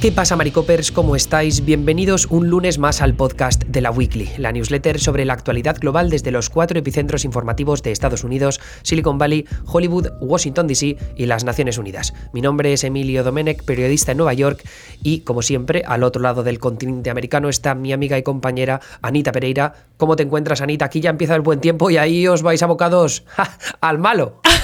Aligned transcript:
¿Qué 0.00 0.10
pasa, 0.10 0.34
Maricopers? 0.34 0.92
¿Cómo 0.92 1.14
estáis? 1.14 1.62
Bienvenidos 1.62 2.24
un 2.30 2.48
lunes 2.48 2.78
más 2.78 3.02
al 3.02 3.12
podcast 3.12 3.64
de 3.64 3.82
la 3.82 3.90
Weekly, 3.90 4.30
la 4.38 4.50
newsletter 4.50 4.98
sobre 4.98 5.26
la 5.26 5.34
actualidad 5.34 5.76
global 5.78 6.08
desde 6.08 6.30
los 6.30 6.48
cuatro 6.48 6.78
epicentros 6.78 7.26
informativos 7.26 7.82
de 7.82 7.92
Estados 7.92 8.24
Unidos, 8.24 8.62
Silicon 8.80 9.18
Valley, 9.18 9.44
Hollywood, 9.66 10.08
Washington 10.22 10.68
DC 10.68 10.96
y 11.16 11.26
las 11.26 11.44
Naciones 11.44 11.76
Unidas. 11.76 12.14
Mi 12.32 12.40
nombre 12.40 12.72
es 12.72 12.82
Emilio 12.82 13.22
Domenech, 13.22 13.62
periodista 13.62 14.12
en 14.12 14.16
Nueva 14.16 14.32
York, 14.32 14.66
y 15.02 15.20
como 15.20 15.42
siempre, 15.42 15.82
al 15.86 16.02
otro 16.02 16.22
lado 16.22 16.42
del 16.44 16.60
continente 16.60 17.10
americano 17.10 17.50
está 17.50 17.74
mi 17.74 17.92
amiga 17.92 18.16
y 18.16 18.22
compañera 18.22 18.80
Anita 19.02 19.32
Pereira. 19.32 19.74
¿Cómo 19.98 20.16
te 20.16 20.22
encuentras, 20.22 20.62
Anita? 20.62 20.86
Aquí 20.86 21.02
ya 21.02 21.10
empieza 21.10 21.36
el 21.36 21.42
buen 21.42 21.60
tiempo 21.60 21.90
y 21.90 21.98
ahí 21.98 22.26
os 22.26 22.40
vais 22.40 22.62
abocados 22.62 23.24
al 23.82 23.98
malo. 23.98 24.40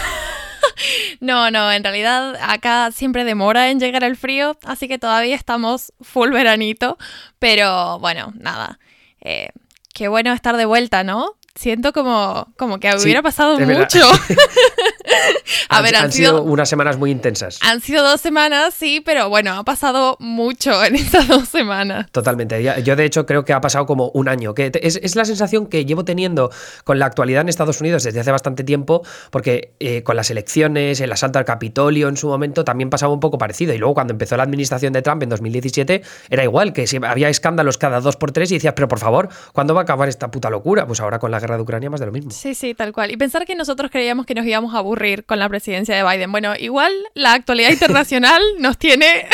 No, 1.21 1.51
no, 1.51 1.73
en 1.73 1.83
realidad 1.83 2.37
acá 2.41 2.91
siempre 2.93 3.25
demora 3.25 3.71
en 3.71 3.81
llegar 3.81 4.05
el 4.05 4.17
frío, 4.17 4.57
así 4.65 4.89
que 4.89 4.99
todavía 4.99 5.35
estamos 5.35 5.93
full 6.01 6.31
veranito, 6.31 6.99
pero 7.39 7.99
bueno, 7.99 8.33
nada. 8.37 8.79
Eh, 9.21 9.51
qué 9.95 10.09
bueno 10.09 10.33
estar 10.33 10.57
de 10.57 10.67
vuelta, 10.67 11.05
¿no? 11.05 11.33
Siento 11.55 11.93
como, 11.93 12.53
como 12.59 12.79
que 12.79 12.95
hubiera 12.97 13.23
pasado 13.23 13.59
mucho. 13.59 14.01
A 15.69 15.83
ver, 15.83 15.97
han, 15.97 16.13
sido, 16.13 16.43
unas 16.43 16.69
semanas 16.69 16.97
muy 16.97 17.11
intensas. 17.11 17.59
Han 17.63 17.81
sido 17.81 18.03
dos 18.03 18.21
semanas, 18.21 18.75
sí, 18.75 19.01
pero 19.05 19.29
bueno, 19.29 19.53
ha 19.55 19.65
pasado 19.65 20.17
mucho 20.21 20.85
en 20.85 20.95
estas 20.97 21.29
dos 21.29 21.49
semanas. 21.49 22.11
Totalmente. 22.13 22.63
Yo, 22.83 22.97
de 22.97 23.05
hecho, 23.05 23.27
creo 23.27 23.45
que 23.45 23.53
ha 23.53 23.61
pasado 23.61 23.87
como 23.87 24.11
un 24.11 24.29
año. 24.29 24.55
Que 24.55 24.71
es, 24.75 25.17
la 25.17 25.25
sensación 25.25 25.67
que 25.67 25.85
llevo 25.85 26.05
teniendo 26.05 26.51
con 26.85 26.99
la 26.99 27.07
actualidad 27.07 27.43
en 27.43 27.49
Estados 27.49 27.81
Unidos 27.81 28.03
desde 28.05 28.21
hace 28.21 28.31
bastante 28.31 28.65
tiempo, 28.65 29.03
porque 29.31 29.75
eh, 29.81 30.03
con 30.03 30.17
las 30.17 30.31
elecciones, 30.31 31.01
el 31.01 31.13
asalto 31.13 31.39
al 31.39 31.45
Capitolio 31.45 32.09
en 32.09 32.17
su 32.17 32.29
momento 32.29 32.65
también 32.65 32.91
pasaba 32.91 33.13
un 33.13 33.21
poco 33.21 33.39
parecido. 33.39 33.73
Y 33.75 33.79
luego, 33.79 33.95
cuando 33.95 34.13
empezó 34.13 34.37
la 34.37 34.43
administración 34.43 34.93
de 34.93 35.03
Trump 35.03 35.23
en 35.23 35.29
2017, 35.31 36.03
era 36.31 36.45
igual, 36.45 36.73
que 36.73 36.87
había 37.07 37.29
escándalos 37.29 37.79
cada 37.79 38.01
dos 38.01 38.17
por 38.17 38.33
tres 38.33 38.51
y 38.51 38.55
decías, 38.55 38.75
pero 38.75 38.89
por 38.89 38.99
favor, 38.99 39.29
¿cuándo 39.53 39.75
va 39.75 39.81
a 39.81 39.85
acabar 39.85 40.09
esta 40.09 40.31
puta 40.31 40.51
locura? 40.51 40.87
Pues 40.87 41.01
ahora 41.01 41.19
con 41.19 41.31
la 41.31 41.41
guerra 41.41 41.57
de 41.57 41.63
Ucrania, 41.63 41.91
más 41.91 42.01
de 42.01 42.07
lo 42.07 42.13
mismo. 42.13 42.31
Sí, 42.31 42.55
sí, 42.55 42.75
tal 42.75 42.93
cual. 42.93 43.11
Y 43.11 43.17
pensar 43.17 43.45
que 43.47 43.55
nosotros 43.55 43.91
creíamos 43.91 44.27
que 44.27 44.35
nos 44.35 44.47
íbamos 44.47 44.75
a 44.75 44.79
aburrir 44.79 45.06
con 45.27 45.39
la 45.39 45.49
presidencia 45.49 45.97
de 45.97 46.03
Biden. 46.03 46.33
Bueno, 46.33 46.55
igual 46.59 46.93
la 47.15 47.33
actualidad 47.33 47.71
internacional 47.71 48.43
nos 48.59 48.79
tiene 48.79 49.27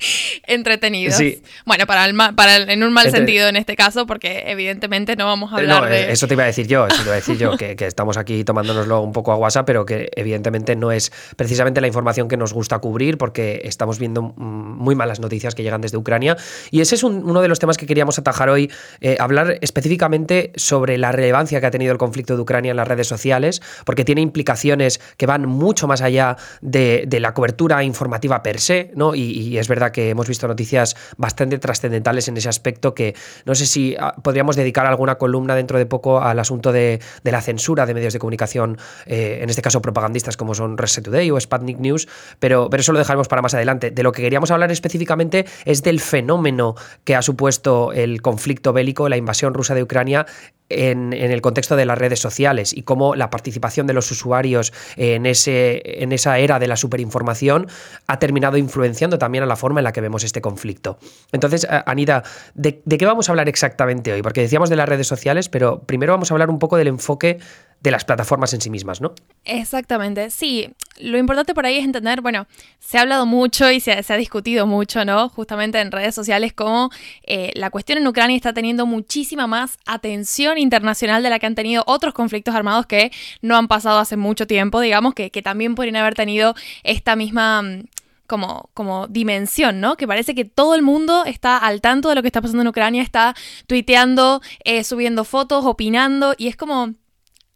entretenidos. 0.46 1.20
Bueno, 1.64 1.86
para, 1.86 2.04
el 2.06 2.16
para 2.34 2.56
en 2.56 2.82
un 2.82 2.92
mal 2.92 3.10
sentido 3.10 3.48
en 3.48 3.56
este 3.56 3.76
caso, 3.76 4.06
porque 4.06 4.44
evidentemente 4.46 5.16
no 5.16 5.26
vamos 5.26 5.52
a 5.52 5.56
hablar 5.56 5.82
no, 5.82 5.88
de... 5.88 6.12
Eso 6.12 6.26
te 6.26 6.34
iba 6.34 6.44
a 6.44 6.46
decir 6.46 6.66
yo, 6.66 6.86
eso 6.86 6.96
te 6.96 7.02
iba 7.02 7.12
a 7.12 7.16
decir 7.16 7.36
yo, 7.38 7.56
que, 7.56 7.76
estamos 7.80 8.16
aquí 8.16 8.44
tomándonoslo 8.44 9.00
un 9.00 9.12
poco 9.12 9.32
a 9.32 9.36
WhatsApp, 9.36 9.66
pero 9.66 9.86
que 9.86 10.10
evidentemente 10.16 10.76
no 10.76 10.92
es 10.92 11.12
precisamente 11.36 11.80
la 11.80 11.86
información 11.86 12.28
que 12.28 12.36
nos 12.36 12.52
gusta 12.52 12.78
cubrir, 12.78 13.18
porque 13.18 13.62
estamos 13.64 13.98
viendo 13.98 14.22
muy 14.22 14.94
malas 14.94 15.20
noticias 15.20 15.54
que 15.54 15.62
llegan 15.62 15.80
desde 15.80 15.96
Ucrania. 15.96 16.36
Y 16.70 16.80
ese 16.80 16.94
es 16.94 17.02
uno 17.02 17.40
de 17.40 17.48
los 17.48 17.58
temas 17.58 17.76
que 17.76 17.86
queríamos 17.86 18.18
atajar 18.18 18.48
hoy, 18.48 18.70
eh, 19.00 19.16
hablar 19.18 19.58
específicamente 19.60 20.52
sobre 20.56 20.98
la 20.98 21.12
relevancia 21.12 21.60
que 21.60 21.66
ha 21.66 21.70
tenido 21.70 21.92
el 21.92 21.98
conflicto 21.98 22.36
de 22.36 22.42
Ucrania 22.42 22.70
en 22.70 22.76
las 22.76 22.88
redes 22.88 23.06
sociales, 23.06 23.62
porque 23.84 24.04
tiene 24.04 24.20
implicaciones 24.20 25.00
que 25.16 25.26
van 25.26 25.46
mucho 25.46 25.86
más 25.86 26.02
allá 26.02 26.36
de, 26.60 27.06
la 27.16 27.32
cobertura 27.32 27.82
informativa 27.82 28.42
per 28.42 28.60
se, 28.60 28.90
¿no? 28.94 29.14
y 29.14 29.56
es 29.56 29.68
verdad 29.68 29.85
que 29.92 30.10
hemos 30.10 30.28
visto 30.28 30.48
noticias 30.48 30.96
bastante 31.16 31.58
trascendentales 31.58 32.28
en 32.28 32.36
ese 32.36 32.48
aspecto 32.48 32.94
que 32.94 33.14
no 33.44 33.54
sé 33.54 33.66
si 33.66 33.96
ah, 33.98 34.14
podríamos 34.22 34.56
dedicar 34.56 34.86
alguna 34.86 35.16
columna 35.16 35.54
dentro 35.54 35.78
de 35.78 35.86
poco 35.86 36.20
al 36.20 36.38
asunto 36.38 36.72
de, 36.72 37.00
la 37.22 37.40
censura 37.42 37.86
de 37.86 37.94
medios 37.94 38.12
de 38.12 38.18
comunicación, 38.18 38.78
eh, 39.06 39.40
en 39.42 39.50
este 39.50 39.62
caso 39.62 39.82
propagandistas 39.82 40.36
como 40.36 40.54
son 40.54 40.78
Reset 40.78 41.04
Today 41.04 41.30
o 41.30 41.40
Sputnik 41.40 41.78
News, 41.78 42.08
pero, 42.38 42.68
pero 42.70 42.80
eso 42.80 42.92
lo 42.92 42.98
dejaremos 42.98 43.28
para 43.28 43.42
más 43.42 43.54
adelante. 43.54 43.90
De 43.90 44.02
lo 44.02 44.12
que 44.12 44.22
queríamos 44.22 44.50
hablar 44.50 44.70
específicamente 44.70 45.46
es 45.64 45.82
del 45.82 46.00
fenómeno 46.00 46.74
que 47.04 47.14
ha 47.14 47.22
supuesto 47.22 47.92
el 47.92 48.22
conflicto 48.22 48.72
bélico, 48.72 49.08
la 49.08 49.16
invasión 49.16 49.54
rusa 49.54 49.74
de 49.74 49.82
Ucrania 49.82 50.26
en, 50.68 51.12
el 51.12 51.40
contexto 51.40 51.76
de 51.76 51.86
las 51.86 51.98
redes 51.98 52.20
sociales 52.20 52.72
y 52.76 52.82
cómo 52.82 53.14
la 53.14 53.30
participación 53.30 53.86
de 53.86 53.92
los 53.92 54.10
usuarios 54.10 54.72
en, 54.96 55.26
esa 55.26 56.38
era 56.38 56.58
de 56.58 56.66
la 56.66 56.76
superinformación 56.76 57.68
ha 58.06 58.18
terminado 58.18 58.56
influenciando 58.56 59.18
también 59.18 59.44
a 59.44 59.46
la 59.46 59.56
forma 59.56 59.75
en 59.80 59.84
la 59.84 59.92
que 59.92 60.00
vemos 60.00 60.24
este 60.24 60.40
conflicto. 60.40 60.98
Entonces, 61.32 61.66
Anida, 61.86 62.22
¿de, 62.54 62.82
¿de 62.84 62.98
qué 62.98 63.06
vamos 63.06 63.28
a 63.28 63.32
hablar 63.32 63.48
exactamente 63.48 64.12
hoy? 64.12 64.22
Porque 64.22 64.40
decíamos 64.40 64.70
de 64.70 64.76
las 64.76 64.88
redes 64.88 65.06
sociales, 65.06 65.48
pero 65.48 65.80
primero 65.80 66.12
vamos 66.12 66.30
a 66.30 66.34
hablar 66.34 66.50
un 66.50 66.58
poco 66.58 66.76
del 66.76 66.88
enfoque 66.88 67.38
de 67.80 67.90
las 67.90 68.04
plataformas 68.04 68.52
en 68.54 68.60
sí 68.60 68.70
mismas, 68.70 69.00
¿no? 69.00 69.14
Exactamente, 69.44 70.30
sí. 70.30 70.70
Lo 70.98 71.18
importante 71.18 71.54
por 71.54 71.66
ahí 71.66 71.76
es 71.76 71.84
entender, 71.84 72.22
bueno, 72.22 72.46
se 72.80 72.98
ha 72.98 73.02
hablado 73.02 73.26
mucho 73.26 73.70
y 73.70 73.80
se, 73.80 73.92
ha 73.92 74.16
discutido 74.16 74.66
mucho, 74.66 75.04
¿no? 75.04 75.28
Justamente 75.28 75.80
en 75.80 75.92
redes 75.92 76.14
sociales 76.14 76.52
cómo 76.52 76.90
eh, 77.22 77.52
la 77.54 77.70
cuestión 77.70 77.98
en 77.98 78.06
Ucrania 78.06 78.34
está 78.34 78.54
teniendo 78.54 78.86
muchísima 78.86 79.46
más 79.46 79.78
atención 79.84 80.58
internacional 80.58 81.22
de 81.22 81.30
la 81.30 81.38
que 81.38 81.46
han 81.46 81.54
tenido 81.54 81.84
otros 81.86 82.14
conflictos 82.14 82.54
armados 82.54 82.86
que 82.86 83.12
no 83.42 83.56
han 83.56 83.68
pasado 83.68 83.98
hace 83.98 84.16
mucho 84.16 84.46
tiempo, 84.46 84.80
digamos, 84.80 85.14
que, 85.14 85.30
que 85.30 85.42
también 85.42 85.74
podrían 85.74 85.96
haber 85.96 86.14
tenido 86.14 86.54
esta 86.82 87.14
misma 87.14 87.62
mm, 87.62 87.84
como, 88.26 88.70
como 88.74 89.06
dimensión, 89.08 89.80
¿no? 89.80 89.96
Que 89.96 90.06
parece 90.06 90.34
que 90.34 90.44
todo 90.44 90.74
el 90.74 90.82
mundo 90.82 91.24
está 91.24 91.56
al 91.56 91.80
tanto 91.80 92.08
de 92.08 92.14
lo 92.14 92.22
que 92.22 92.28
está 92.28 92.40
pasando 92.40 92.62
en 92.62 92.68
Ucrania, 92.68 93.02
está 93.02 93.34
tuiteando, 93.66 94.40
eh, 94.64 94.84
subiendo 94.84 95.24
fotos, 95.24 95.64
opinando, 95.64 96.34
y 96.36 96.48
es 96.48 96.56
como 96.56 96.94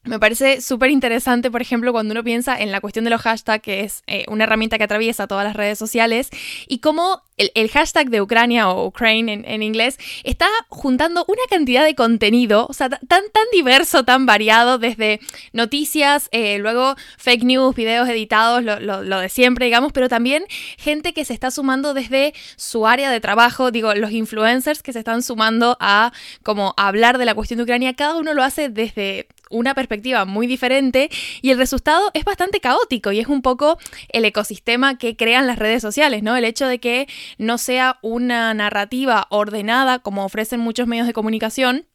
me 0.04 0.18
parece 0.18 0.62
súper 0.62 0.90
interesante, 0.90 1.50
por 1.50 1.60
ejemplo, 1.60 1.92
cuando 1.92 2.12
uno 2.12 2.24
piensa 2.24 2.58
en 2.58 2.72
la 2.72 2.80
cuestión 2.80 3.04
de 3.04 3.10
los 3.10 3.20
hashtags, 3.20 3.62
que 3.62 3.80
es 3.80 4.02
eh, 4.06 4.24
una 4.28 4.44
herramienta 4.44 4.78
que 4.78 4.84
atraviesa 4.84 5.26
todas 5.26 5.44
las 5.44 5.54
redes 5.54 5.78
sociales, 5.78 6.30
y 6.66 6.78
cómo 6.78 7.22
el, 7.36 7.68
hashtag 7.70 8.08
de 8.08 8.22
Ucrania 8.22 8.70
o 8.70 8.86
Ukraine 8.86 9.42
en, 9.44 9.62
inglés 9.62 9.98
está 10.24 10.46
juntando 10.68 11.24
una 11.28 11.42
cantidad 11.50 11.84
de 11.84 11.94
contenido, 11.94 12.66
o 12.66 12.72
sea, 12.72 12.88
tan, 12.88 13.00
tan 13.08 13.44
diverso, 13.52 14.04
tan 14.04 14.24
variado, 14.24 14.78
desde 14.78 15.20
noticias, 15.52 16.30
eh, 16.32 16.58
luego 16.58 16.96
fake 17.18 17.44
news, 17.44 17.74
videos 17.74 18.08
editados, 18.08 18.64
lo, 18.64 18.80
lo, 18.80 19.18
de 19.18 19.28
siempre, 19.28 19.66
digamos, 19.66 19.92
pero 19.92 20.08
también 20.08 20.44
gente 20.78 21.12
que 21.12 21.26
se 21.26 21.34
está 21.34 21.50
sumando 21.50 21.92
desde 21.92 22.32
su 22.56 22.86
área 22.86 23.10
de 23.10 23.20
trabajo, 23.20 23.70
digo, 23.70 23.94
los 23.94 24.12
influencers 24.12 24.82
que 24.82 24.94
se 24.94 25.00
están 25.00 25.22
sumando 25.22 25.76
a 25.78 26.12
como 26.42 26.72
hablar 26.78 27.18
de 27.18 27.26
la 27.26 27.34
cuestión 27.34 27.58
de 27.58 27.64
Ucrania, 27.64 27.94
cada 27.94 28.16
uno 28.16 28.32
lo 28.32 28.42
hace 28.42 28.70
desde 28.70 29.28
una 29.50 29.74
perspectiva 29.74 30.24
muy 30.24 30.46
diferente 30.46 31.10
y 31.42 31.50
el 31.50 31.58
resultado 31.58 32.10
es 32.14 32.24
bastante 32.24 32.60
caótico 32.60 33.12
y 33.12 33.20
es 33.20 33.26
un 33.26 33.42
poco 33.42 33.78
el 34.08 34.24
ecosistema 34.24 34.96
que 34.96 35.16
crean 35.16 35.46
las 35.46 35.58
redes 35.58 35.82
sociales, 35.82 36.22
¿no? 36.22 36.36
El 36.36 36.44
hecho 36.44 36.66
de 36.66 36.78
que 36.78 37.08
no 37.36 37.58
sea 37.58 37.98
una 38.00 38.54
narrativa 38.54 39.26
ordenada 39.30 39.98
como 39.98 40.24
ofrecen 40.24 40.60
muchos 40.60 40.86
medios 40.86 41.06
de 41.06 41.12
comunicación, 41.12 41.86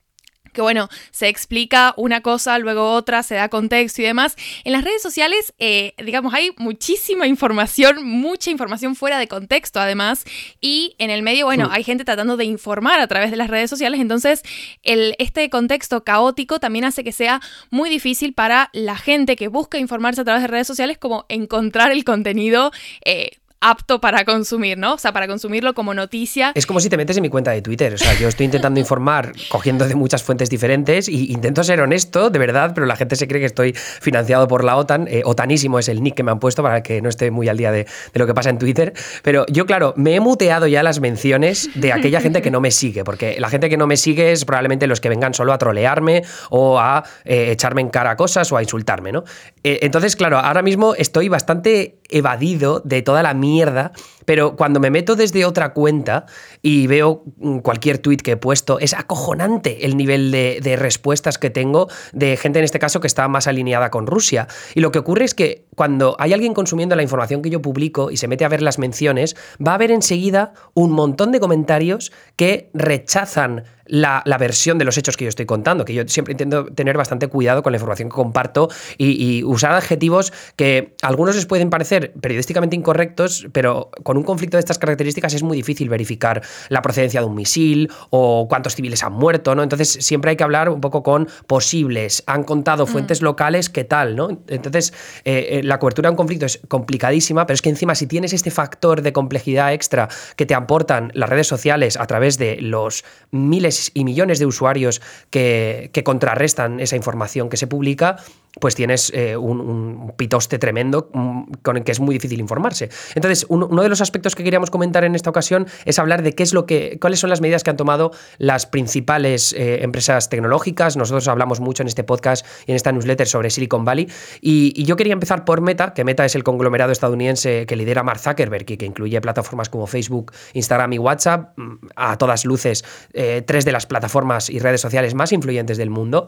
que 0.55 0.61
bueno, 0.61 0.89
se 1.11 1.27
explica 1.27 1.93
una 1.97 2.21
cosa, 2.21 2.57
luego 2.57 2.91
otra, 2.93 3.21
se 3.21 3.35
da 3.35 3.49
contexto 3.49 4.01
y 4.01 4.05
demás. 4.05 4.35
En 4.63 4.71
las 4.71 4.83
redes 4.83 5.03
sociales, 5.03 5.53
eh, 5.59 5.93
digamos, 6.03 6.33
hay 6.33 6.51
muchísima 6.57 7.27
información, 7.27 8.03
mucha 8.03 8.49
información 8.49 8.95
fuera 8.95 9.19
de 9.19 9.27
contexto 9.27 9.79
además, 9.79 10.25
y 10.59 10.95
en 10.97 11.11
el 11.11 11.21
medio, 11.21 11.45
bueno, 11.45 11.69
hay 11.71 11.83
gente 11.83 12.05
tratando 12.05 12.37
de 12.37 12.45
informar 12.45 12.99
a 12.99 13.07
través 13.07 13.29
de 13.29 13.37
las 13.37 13.49
redes 13.49 13.69
sociales, 13.69 13.99
entonces 13.99 14.41
el, 14.81 15.15
este 15.19 15.49
contexto 15.51 16.03
caótico 16.03 16.59
también 16.59 16.85
hace 16.85 17.03
que 17.03 17.11
sea 17.11 17.41
muy 17.69 17.89
difícil 17.89 18.33
para 18.33 18.69
la 18.73 18.95
gente 18.95 19.35
que 19.35 19.49
busca 19.49 19.77
informarse 19.77 20.21
a 20.21 20.23
través 20.23 20.41
de 20.41 20.47
redes 20.47 20.67
sociales 20.67 20.97
como 20.97 21.25
encontrar 21.29 21.91
el 21.91 22.03
contenido. 22.03 22.71
Eh, 23.03 23.31
apto 23.65 23.99
para 23.99 24.25
consumir, 24.25 24.77
¿no? 24.77 24.93
O 24.93 24.97
sea, 24.99 25.11
para 25.11 25.27
consumirlo 25.27 25.73
como 25.73 25.95
noticia. 25.95 26.51
Es 26.53 26.67
como 26.67 26.79
si 26.79 26.87
te 26.87 26.97
metes 26.97 27.17
en 27.17 27.23
mi 27.23 27.29
cuenta 27.29 27.49
de 27.49 27.63
Twitter. 27.63 27.95
O 27.95 27.97
sea, 27.97 28.13
yo 28.13 28.27
estoy 28.27 28.45
intentando 28.45 28.79
informar 28.79 29.31
cogiendo 29.49 29.87
de 29.87 29.95
muchas 29.95 30.21
fuentes 30.21 30.51
diferentes 30.51 31.09
y 31.09 31.31
intento 31.31 31.63
ser 31.63 31.81
honesto, 31.81 32.29
de 32.29 32.37
verdad, 32.37 32.73
pero 32.75 32.85
la 32.85 32.95
gente 32.95 33.15
se 33.15 33.27
cree 33.27 33.39
que 33.41 33.47
estoy 33.47 33.73
financiado 33.73 34.47
por 34.47 34.63
la 34.63 34.77
OTAN. 34.77 35.07
Eh, 35.09 35.23
OTANísimo 35.25 35.79
es 35.79 35.89
el 35.89 36.03
nick 36.03 36.13
que 36.13 36.23
me 36.23 36.31
han 36.31 36.39
puesto 36.39 36.61
para 36.61 36.83
que 36.83 37.01
no 37.01 37.09
esté 37.09 37.31
muy 37.31 37.49
al 37.49 37.57
día 37.57 37.71
de, 37.71 37.87
lo 38.13 38.27
que 38.27 38.35
pasa 38.35 38.51
en 38.51 38.59
Twitter. 38.59 38.93
Pero 39.23 39.47
yo, 39.47 39.65
claro, 39.65 39.95
me 39.97 40.13
he 40.13 40.19
muteado 40.19 40.67
ya 40.67 40.83
las 40.83 40.99
menciones 40.99 41.69
de 41.73 41.91
aquella 41.91 42.21
gente 42.21 42.43
que 42.43 42.51
no 42.51 42.61
me 42.61 42.69
sigue, 42.69 43.03
porque 43.03 43.37
la 43.39 43.49
gente 43.49 43.67
que 43.67 43.77
no 43.77 43.87
me 43.87 43.97
sigue 43.97 44.31
es 44.31 44.45
probablemente 44.45 44.85
los 44.85 45.01
que 45.01 45.09
vengan 45.09 45.33
solo 45.33 45.53
a 45.53 45.57
trolearme 45.57 46.23
o 46.51 46.79
a 46.79 47.03
eh, 47.23 47.51
echarme 47.51 47.81
en 47.81 47.89
cara 47.89 48.15
cosas 48.15 48.51
o 48.51 48.57
a 48.57 48.61
insultarme, 48.61 49.11
¿no? 49.11 49.23
Eh, 49.63 49.79
entonces, 49.81 50.15
claro, 50.15 50.37
ahora 50.37 50.61
mismo 50.61 50.93
estoy 50.93 51.29
bastante 51.29 51.97
evadido 52.09 52.81
de 52.83 53.01
toda 53.01 53.23
la 53.23 53.33
mierda, 53.33 53.91
pero 54.25 54.55
cuando 54.55 54.79
me 54.79 54.89
meto 54.89 55.15
desde 55.15 55.45
otra 55.45 55.73
cuenta 55.73 56.25
y 56.61 56.87
veo 56.87 57.23
mm, 57.37 57.59
cualquier 57.59 57.99
tweet 57.99 58.17
que 58.17 58.31
he 58.31 58.37
puesto, 58.37 58.79
es 58.79 58.93
acojonante 58.93 59.85
el 59.85 59.97
nivel 59.97 60.31
de, 60.31 60.75
respuestas 60.75 61.37
que 61.37 61.49
tengo 61.49 61.87
de 62.11 62.35
gente 62.37 62.59
en 62.59 62.65
este 62.65 62.79
caso 62.79 62.99
que 62.99 63.07
está 63.07 63.27
más 63.27 63.47
alineada 63.47 63.91
con 63.91 64.07
Rusia. 64.07 64.47
Y 64.73 64.81
lo 64.81 64.91
que 64.91 64.99
ocurre 64.99 65.25
es 65.25 65.33
que 65.33 65.65
cuando 65.75 66.15
hay 66.19 66.33
alguien 66.33 66.53
consumiendo 66.53 66.95
la 66.95 67.03
información 67.03 67.41
que 67.41 67.49
yo 67.49 67.61
publico 67.61 68.11
y 68.11 68.17
se 68.17 68.27
mete 68.27 68.45
a 68.45 68.49
ver 68.49 68.61
las 68.61 68.79
menciones, 68.79 69.35
va 69.65 69.71
a 69.71 69.75
haber 69.75 69.91
enseguida 69.91 70.53
un 70.73 70.91
montón 70.91 71.31
de 71.31 71.39
comentarios 71.39 72.11
que 72.35 72.69
rechazan 72.73 73.63
la, 73.85 74.23
versión 74.39 74.77
de 74.77 74.85
los 74.85 74.97
hechos 74.97 75.17
que 75.17 75.25
yo 75.25 75.29
estoy 75.29 75.45
contando, 75.45 75.85
que 75.85 75.93
yo 75.93 76.07
siempre 76.07 76.33
intento 76.33 76.65
tener 76.65 76.97
bastante 76.97 77.27
cuidado 77.27 77.63
con 77.63 77.71
la 77.71 77.77
información 77.77 78.09
que 78.09 78.15
comparto 78.15 78.69
y, 78.97 79.43
usar 79.43 79.73
adjetivos 79.73 80.33
que 80.55 80.95
a 81.01 81.07
algunos 81.07 81.35
les 81.35 81.45
pueden 81.45 81.69
parecer 81.69 81.94
periodísticamente 82.01 82.75
incorrectos, 82.75 83.47
pero 83.51 83.89
con 84.03 84.17
un 84.17 84.23
conflicto 84.23 84.57
de 84.57 84.59
estas 84.59 84.79
características 84.79 85.33
es 85.33 85.43
muy 85.43 85.57
difícil 85.57 85.89
verificar 85.89 86.41
la 86.69 86.81
procedencia 86.81 87.21
de 87.21 87.27
un 87.27 87.35
misil 87.35 87.91
o 88.09 88.47
cuántos 88.49 88.75
civiles 88.75 89.03
han 89.03 89.13
muerto, 89.13 89.55
¿no? 89.55 89.63
Entonces 89.63 89.97
siempre 90.01 90.31
hay 90.31 90.37
que 90.37 90.43
hablar 90.43 90.69
un 90.69 90.81
poco 90.81 91.03
con 91.03 91.27
posibles, 91.47 92.23
han 92.27 92.43
contado 92.43 92.85
mm. 92.85 92.87
fuentes 92.87 93.21
locales, 93.21 93.69
¿qué 93.69 93.83
tal, 93.83 94.15
¿no? 94.15 94.29
Entonces 94.47 94.93
eh, 95.23 95.47
eh, 95.51 95.63
la 95.63 95.79
cobertura 95.79 96.09
de 96.09 96.11
un 96.11 96.17
conflicto 96.17 96.45
es 96.45 96.59
complicadísima, 96.67 97.45
pero 97.45 97.55
es 97.55 97.61
que 97.61 97.69
encima 97.69 97.95
si 97.95 98.07
tienes 98.07 98.33
este 98.33 98.51
factor 98.51 99.01
de 99.01 99.13
complejidad 99.13 99.73
extra 99.73 100.07
que 100.35 100.45
te 100.45 100.53
aportan 100.53 101.11
las 101.13 101.29
redes 101.29 101.47
sociales 101.47 101.97
a 101.97 102.05
través 102.07 102.37
de 102.37 102.57
los 102.61 103.03
miles 103.31 103.91
y 103.93 104.03
millones 104.03 104.39
de 104.39 104.45
usuarios 104.45 105.01
que, 105.29 105.89
que 105.93 106.03
contrarrestan 106.03 106.79
esa 106.79 106.95
información 106.95 107.49
que 107.49 107.57
se 107.57 107.67
publica, 107.67 108.17
pues 108.59 108.75
tienes 108.75 109.11
eh, 109.13 109.37
un, 109.37 110.13
pitoste 110.17 110.59
tremendo 110.59 111.09
mm, 111.13 111.43
con 111.61 111.77
el 111.77 111.83
que 111.83 111.91
es 111.91 111.99
muy 111.99 112.15
difícil 112.15 112.39
informarse. 112.39 112.89
Entonces, 113.15 113.45
uno 113.49 113.81
de 113.81 113.89
los 113.89 114.01
aspectos 114.01 114.35
que 114.35 114.43
queríamos 114.43 114.69
comentar 114.69 115.03
en 115.03 115.15
esta 115.15 115.29
ocasión 115.29 115.67
es 115.85 115.99
hablar 115.99 116.23
de 116.23 116.33
qué 116.33 116.43
es 116.43 116.53
lo 116.53 116.65
que, 116.65 116.97
cuáles 116.99 117.19
son 117.19 117.29
las 117.29 117.41
medidas 117.41 117.63
que 117.63 117.69
han 117.69 117.77
tomado 117.77 118.11
las 118.37 118.65
principales 118.65 119.53
eh, 119.53 119.83
empresas 119.83 120.29
tecnológicas. 120.29 120.97
Nosotros 120.97 121.27
hablamos 121.27 121.59
mucho 121.59 121.83
en 121.83 121.87
este 121.87 122.03
podcast 122.03 122.45
y 122.65 122.71
en 122.71 122.75
esta 122.75 122.91
newsletter 122.91 123.27
sobre 123.27 123.49
Silicon 123.49 123.85
Valley. 123.85 124.07
Y, 124.41 124.83
yo 124.85 124.95
quería 124.95 125.13
empezar 125.13 125.45
por 125.45 125.61
Meta, 125.61 125.93
que 125.93 126.03
Meta 126.03 126.25
es 126.25 126.35
el 126.35 126.43
conglomerado 126.43 126.91
estadounidense 126.91 127.65
que 127.65 127.75
lidera 127.75 128.03
Mark 128.03 128.19
Zuckerberg 128.19 128.69
y 128.69 128.77
que 128.77 128.85
incluye 128.85 129.19
plataformas 129.19 129.69
como 129.69 129.87
Facebook, 129.87 130.31
Instagram 130.53 130.93
y 130.93 130.99
WhatsApp, 130.99 131.57
mm, 131.57 131.87
a 131.95 132.17
todas 132.17 132.45
luces, 132.45 132.85
eh, 133.13 133.43
tres 133.45 133.65
de 133.65 133.71
las 133.71 133.87
plataformas 133.87 134.49
y 134.49 134.59
redes 134.59 134.81
sociales 134.81 135.15
más 135.15 135.31
influyentes 135.31 135.77
del 135.77 135.89
mundo. 135.89 136.27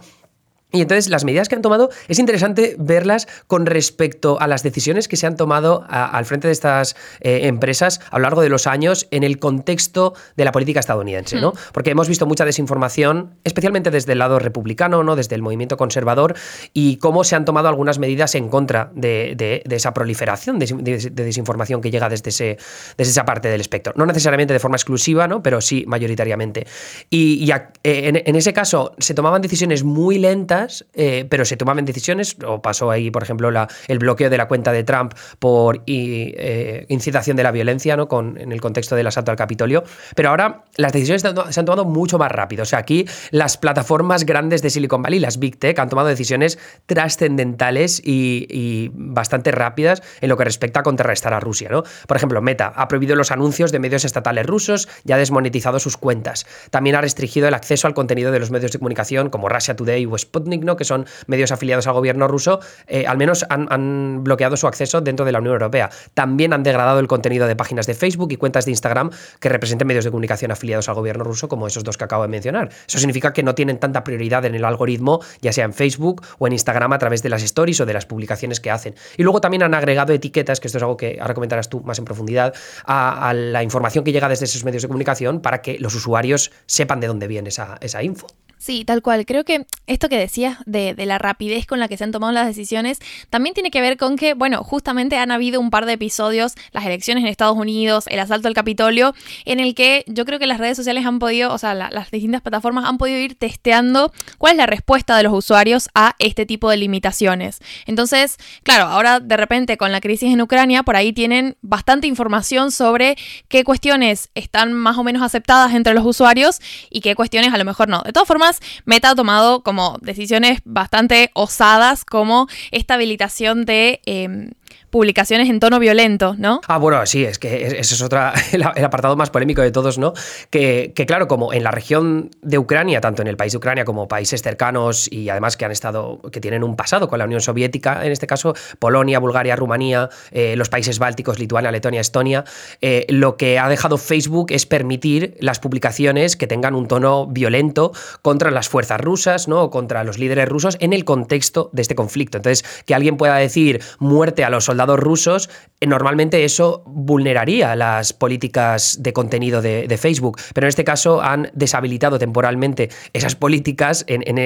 Y 0.73 0.81
entonces 0.81 1.09
las 1.09 1.23
medidas 1.23 1.47
que 1.47 1.55
han 1.55 1.61
tomado 1.61 1.89
es 2.09 2.19
interesante 2.19 2.75
verlas 2.77 3.27
con 3.47 3.65
respecto 3.65 4.37
a 4.41 4.47
las 4.47 4.63
decisiones 4.63 5.07
que 5.07 5.15
se 5.15 5.25
han 5.25 5.37
tomado 5.37 5.85
al 5.87 6.25
frente 6.25 6.47
de 6.47 6.51
estas 6.51 6.97
eh, 7.21 7.41
empresas 7.43 8.01
a 8.11 8.17
lo 8.17 8.23
largo 8.23 8.41
de 8.41 8.49
los 8.49 8.67
años 8.67 9.07
en 9.11 9.23
el 9.23 9.39
contexto 9.39 10.13
de 10.35 10.43
la 10.43 10.51
política 10.51 10.81
estadounidense, 10.81 11.39
¿no? 11.39 11.51
Hmm. 11.51 11.71
Porque 11.71 11.91
hemos 11.91 12.09
visto 12.09 12.25
mucha 12.25 12.43
desinformación, 12.43 13.35
especialmente 13.45 13.91
desde 13.91 14.11
el 14.11 14.19
lado 14.19 14.39
republicano, 14.39 15.03
¿no? 15.03 15.15
Desde 15.15 15.35
el 15.35 15.41
movimiento 15.41 15.77
conservador 15.77 16.35
y 16.73 16.97
cómo 16.97 17.23
se 17.23 17.37
han 17.37 17.45
tomado 17.45 17.69
algunas 17.69 17.97
medidas 17.97 18.35
en 18.35 18.49
contra 18.49 18.91
de, 18.93 19.63
esa 19.69 19.93
proliferación 19.93 20.59
de, 20.59 21.11
desinformación 21.13 21.79
que 21.79 21.91
llega 21.91 22.09
desde, 22.09 22.29
ese, 22.29 22.57
desde 22.97 23.11
esa 23.11 23.23
parte 23.23 23.47
del 23.47 23.61
espectro. 23.61 23.93
No 23.95 24.05
necesariamente 24.05 24.53
de 24.53 24.59
forma 24.59 24.75
exclusiva, 24.75 25.29
¿no? 25.29 25.41
Pero 25.41 25.61
sí 25.61 25.85
mayoritariamente. 25.87 26.67
Y, 27.09 27.49
eh, 27.83 28.23
en 28.25 28.35
ese 28.35 28.51
caso 28.51 28.93
se 28.97 29.13
tomaban 29.13 29.41
decisiones 29.41 29.85
muy 29.85 30.19
lentas 30.19 30.56
eh, 30.93 31.25
pero 31.29 31.45
se 31.45 31.57
tomaban 31.57 31.85
decisiones, 31.85 32.37
o 32.45 32.61
pasó 32.61 32.91
ahí, 32.91 33.11
por 33.11 33.23
ejemplo, 33.23 33.51
el 33.87 33.99
bloqueo 33.99 34.29
de 34.29 34.37
la 34.37 34.47
cuenta 34.47 34.71
de 34.71 34.83
Trump 34.83 35.13
por 35.39 35.83
eh, 35.87 36.85
incitación 36.89 37.37
de 37.37 37.43
la 37.43 37.51
violencia, 37.51 37.95
¿no? 37.95 38.07
En 38.37 38.51
el 38.51 38.61
contexto 38.61 38.95
del 38.95 39.07
asalto 39.07 39.31
al 39.31 39.37
Capitolio. 39.37 39.83
Pero 40.15 40.29
ahora 40.29 40.63
las 40.75 40.93
decisiones 40.93 41.21
se 41.21 41.59
han 41.59 41.65
tomado 41.65 41.85
mucho 41.85 42.17
más 42.17 42.31
rápido. 42.31 42.63
O 42.63 42.65
sea, 42.65 42.79
aquí 42.79 43.05
las 43.31 43.57
plataformas 43.57 44.25
grandes 44.25 44.61
de 44.61 44.69
Silicon 44.69 45.01
Valley, 45.01 45.19
las 45.19 45.39
Big 45.39 45.57
Tech, 45.57 45.77
han 45.79 45.89
tomado 45.89 46.07
decisiones 46.07 46.57
trascendentales 46.85 48.01
y, 48.03 48.91
bastante 48.93 49.51
rápidas 49.51 50.01
en 50.21 50.29
lo 50.29 50.37
que 50.37 50.43
respecta 50.43 50.81
a 50.81 50.83
contrarrestar 50.83 51.33
a 51.33 51.39
Rusia, 51.39 51.69
¿no? 51.69 51.83
Por 52.07 52.17
ejemplo, 52.17 52.41
Meta 52.41 52.71
ha 52.75 52.87
prohibido 52.87 53.15
los 53.15 53.31
anuncios 53.31 53.71
de 53.71 53.79
medios 53.79 54.05
estatales 54.05 54.45
rusos 54.45 54.87
y 55.05 55.11
ha 55.11 55.17
desmonetizado 55.17 55.79
sus 55.79 55.97
cuentas. 55.97 56.45
También 56.69 56.95
ha 56.95 57.01
restringido 57.01 57.47
el 57.47 57.53
acceso 57.53 57.87
al 57.87 57.93
contenido 57.93 58.31
de 58.31 58.39
los 58.39 58.51
medios 58.51 58.71
de 58.71 58.79
comunicación 58.79 59.29
como 59.29 59.49
Russia 59.49 59.75
Today 59.75 60.05
o 60.05 60.17
Sputnik 60.17 60.46
que 60.77 60.85
son 60.85 61.05
medios 61.27 61.51
afiliados 61.51 61.87
al 61.87 61.93
gobierno 61.93 62.27
ruso, 62.27 62.59
eh, 62.87 63.05
al 63.07 63.17
menos 63.17 63.45
han, 63.49 64.23
bloqueado 64.23 64.57
su 64.57 64.67
acceso 64.67 65.01
dentro 65.01 65.25
de 65.25 65.31
la 65.31 65.39
Unión 65.39 65.53
Europea. 65.53 65.89
También 66.13 66.53
han 66.53 66.63
degradado 66.63 66.99
el 66.99 67.07
contenido 67.07 67.47
de 67.47 67.55
páginas 67.55 67.85
de 67.85 67.93
Facebook 67.93 68.31
y 68.31 68.37
cuentas 68.37 68.65
de 68.65 68.71
Instagram 68.71 69.11
que 69.39 69.49
representen 69.49 69.87
medios 69.87 70.05
de 70.05 70.11
comunicación 70.11 70.51
afiliados 70.51 70.89
al 70.89 70.95
gobierno 70.95 71.23
ruso, 71.23 71.47
como 71.47 71.67
esos 71.67 71.83
dos 71.83 71.97
que 71.97 72.03
acabo 72.03 72.23
de 72.23 72.29
mencionar. 72.29 72.69
Eso 72.87 72.97
significa 72.97 73.33
que 73.33 73.43
no 73.43 73.55
tienen 73.55 73.79
tanta 73.79 74.03
prioridad 74.03 74.45
en 74.45 74.55
el 74.55 74.65
algoritmo, 74.65 75.21
ya 75.41 75.53
sea 75.53 75.65
en 75.65 75.73
Facebook 75.73 76.23
o 76.39 76.47
en 76.47 76.53
Instagram 76.53 76.93
a 76.93 76.97
través 76.99 77.23
de 77.23 77.29
las 77.29 77.43
stories 77.43 77.81
o 77.81 77.85
de 77.85 77.93
las 77.93 78.05
publicaciones 78.05 78.59
que 78.59 78.71
hacen. 78.71 78.95
Y 79.17 79.23
luego 79.23 79.41
también 79.41 79.63
han 79.63 79.73
agregado 79.73 80.13
etiquetas, 80.13 80.59
que 80.59 80.67
esto 80.67 80.77
es 80.77 80.83
algo 80.83 80.97
que 80.97 81.17
ahora 81.21 81.33
comentarás 81.33 81.69
tú 81.69 81.81
más 81.81 81.99
en 81.99 82.05
profundidad, 82.05 82.53
a, 82.85 83.33
la 83.33 83.63
información 83.63 84.03
que 84.03 84.11
llega 84.11 84.29
desde 84.29 84.45
esos 84.45 84.63
medios 84.63 84.81
de 84.81 84.87
comunicación 84.87 85.41
para 85.41 85.61
que 85.61 85.77
los 85.79 85.93
usuarios 85.95 86.51
sepan 86.65 86.99
de 86.99 87.07
dónde 87.07 87.27
viene 87.27 87.49
esa, 87.49 87.77
esa 87.81 88.03
info. 88.03 88.27
Sí, 88.57 88.85
tal 88.85 89.01
cual. 89.01 89.25
Creo 89.25 89.43
que 89.43 89.67
esto 89.85 90.09
que 90.09 90.17
decías 90.17 90.57
de, 90.65 90.95
la 91.05 91.19
rapidez 91.19 91.67
con 91.67 91.79
la 91.79 91.87
que 91.87 91.95
se 91.95 92.03
han 92.03 92.11
tomado 92.11 92.33
las 92.33 92.47
decisiones 92.47 92.99
también 93.29 93.53
tiene 93.53 93.69
que 93.69 93.81
ver 93.81 93.97
con 93.97 94.17
que, 94.17 94.33
bueno, 94.33 94.63
justamente 94.63 95.17
han 95.17 95.31
habido 95.31 95.59
un 95.59 95.69
par 95.69 95.85
de 95.85 95.93
episodios, 95.93 96.55
las 96.71 96.85
elecciones 96.85 97.23
en 97.23 97.29
Estados 97.29 97.55
Unidos, 97.55 98.05
el 98.07 98.19
asalto 98.19 98.47
al 98.47 98.55
Capitolio, 98.55 99.13
en 99.45 99.59
el 99.59 99.75
que 99.75 100.03
yo 100.07 100.25
creo 100.25 100.39
que 100.39 100.47
las 100.47 100.57
redes 100.57 100.75
sociales 100.75 101.05
han 101.05 101.19
podido, 101.19 101.53
o 101.53 101.57
sea, 101.57 101.75
las 101.75 102.09
distintas 102.09 102.41
plataformas 102.41 102.85
han 102.85 102.97
podido 102.97 103.19
ir 103.19 103.35
testeando 103.35 104.11
cuál 104.37 104.53
es 104.53 104.57
la 104.57 104.65
respuesta 104.65 105.15
de 105.15 105.23
los 105.23 105.33
usuarios 105.33 105.89
a 105.93 106.15
este 106.17 106.45
tipo 106.45 106.69
de 106.69 106.77
limitaciones. 106.77 107.59
Entonces, 107.85 108.37
claro, 108.63 108.85
ahora 108.85 109.19
de 109.19 109.37
repente 109.37 109.77
con 109.77 109.91
la 109.91 110.01
crisis 110.01 110.33
en 110.33 110.41
Ucrania, 110.41 110.83
por 110.83 110.95
ahí 110.95 111.13
tienen 111.13 111.57
bastante 111.61 112.07
información 112.07 112.71
sobre 112.71 113.17
qué 113.49 113.63
cuestiones 113.63 114.29
están 114.33 114.73
más 114.73 114.97
o 114.97 115.03
menos 115.03 115.21
aceptadas 115.21 115.73
entre 115.75 115.93
los 115.93 116.05
usuarios 116.05 116.59
y 116.89 117.01
qué 117.01 117.15
cuestiones 117.15 117.53
a 117.53 117.57
lo 117.57 117.65
mejor 117.65 117.87
no. 117.87 118.01
De 118.01 118.11
todas 118.11 118.27
formas, 118.27 118.46
Meta 118.85 119.11
ha 119.11 119.15
tomado 119.15 119.61
como 119.61 119.97
decisiones 120.01 120.59
bastante 120.65 121.31
osadas 121.33 122.05
como 122.05 122.47
esta 122.71 122.95
habilitación 122.95 123.65
de... 123.65 124.01
Em, 124.05 124.51
publicaciones 124.89 125.49
en 125.49 125.59
tono 125.59 125.79
violento, 125.79 126.35
¿no? 126.37 126.61
Ah, 126.67 126.77
bueno, 126.77 127.05
sí, 127.05 127.23
es 127.23 127.39
que 127.39 127.67
ese 127.67 127.79
es 127.79 128.01
otra, 128.01 128.33
el, 128.51 128.63
apartado 128.63 129.15
más 129.15 129.29
polémico 129.29 129.61
de 129.61 129.71
todos, 129.71 129.97
¿no? 129.97 130.13
Que, 130.49 130.93
claro, 131.07 131.27
como 131.27 131.53
en 131.53 131.63
la 131.63 131.71
región 131.71 132.31
de 132.41 132.57
Ucrania, 132.57 133.01
tanto 133.01 133.21
en 133.21 133.27
el 133.27 133.37
país 133.37 133.51
de 133.51 133.57
Ucrania 133.57 133.85
como 133.85 134.07
países 134.07 134.41
cercanos 134.41 135.11
y 135.11 135.29
además 135.29 135.57
que 135.57 135.65
han 135.65 135.71
estado, 135.71 136.21
que 136.31 136.39
tienen 136.39 136.63
un 136.63 136.75
pasado 136.75 137.07
con 137.09 137.19
la 137.19 137.25
Unión 137.25 137.41
Soviética, 137.41 138.05
en 138.05 138.11
este 138.11 138.27
caso 138.27 138.53
Polonia, 138.79 139.19
Bulgaria, 139.19 139.55
Rumanía, 139.55 140.09
eh, 140.31 140.55
los 140.55 140.69
países 140.69 140.99
bálticos, 140.99 141.39
Lituania, 141.39 141.71
Letonia, 141.71 142.01
Estonia, 142.01 142.43
eh, 142.81 143.05
lo 143.09 143.37
que 143.37 143.59
ha 143.59 143.69
dejado 143.69 143.97
Facebook 143.97 144.47
es 144.49 144.65
permitir 144.65 145.35
las 145.39 145.59
publicaciones 145.59 146.35
que 146.35 146.47
tengan 146.47 146.75
un 146.75 146.87
tono 146.87 147.27
violento 147.27 147.91
contra 148.21 148.51
las 148.51 148.69
fuerzas 148.69 149.01
rusas, 149.01 149.47
¿no? 149.47 149.63
O 149.63 149.69
contra 149.69 150.03
los 150.03 150.17
líderes 150.17 150.47
rusos 150.47 150.77
en 150.79 150.93
el 150.93 151.05
contexto 151.05 151.69
de 151.73 151.81
este 151.81 151.95
conflicto. 151.95 152.37
Entonces, 152.37 152.65
que 152.85 152.95
alguien 152.95 153.17
pueda 153.17 153.35
decir 153.35 153.81
muerte 153.99 154.43
a 154.43 154.49
los 154.49 154.56
soldados 154.65 154.77
soldados 154.77 154.99
rusos, 154.99 155.49
eh, 155.79 155.87
normalmente 155.87 156.43
eso 156.43 156.83
vulneraría 156.85 157.75
las 157.75 158.13
políticas 158.13 158.97
de 159.01 159.11
contenido 159.11 159.61
de, 159.61 159.97
Facebook. 159.97 160.39
Pero 160.53 160.65
en 160.65 160.69
este 160.69 160.83
caso 160.83 161.21
han 161.21 161.49
deshabilitado 161.55 162.19
temporalmente 162.19 162.89
esas 163.13 163.35
políticas 163.35 164.05
en, 164.07 164.37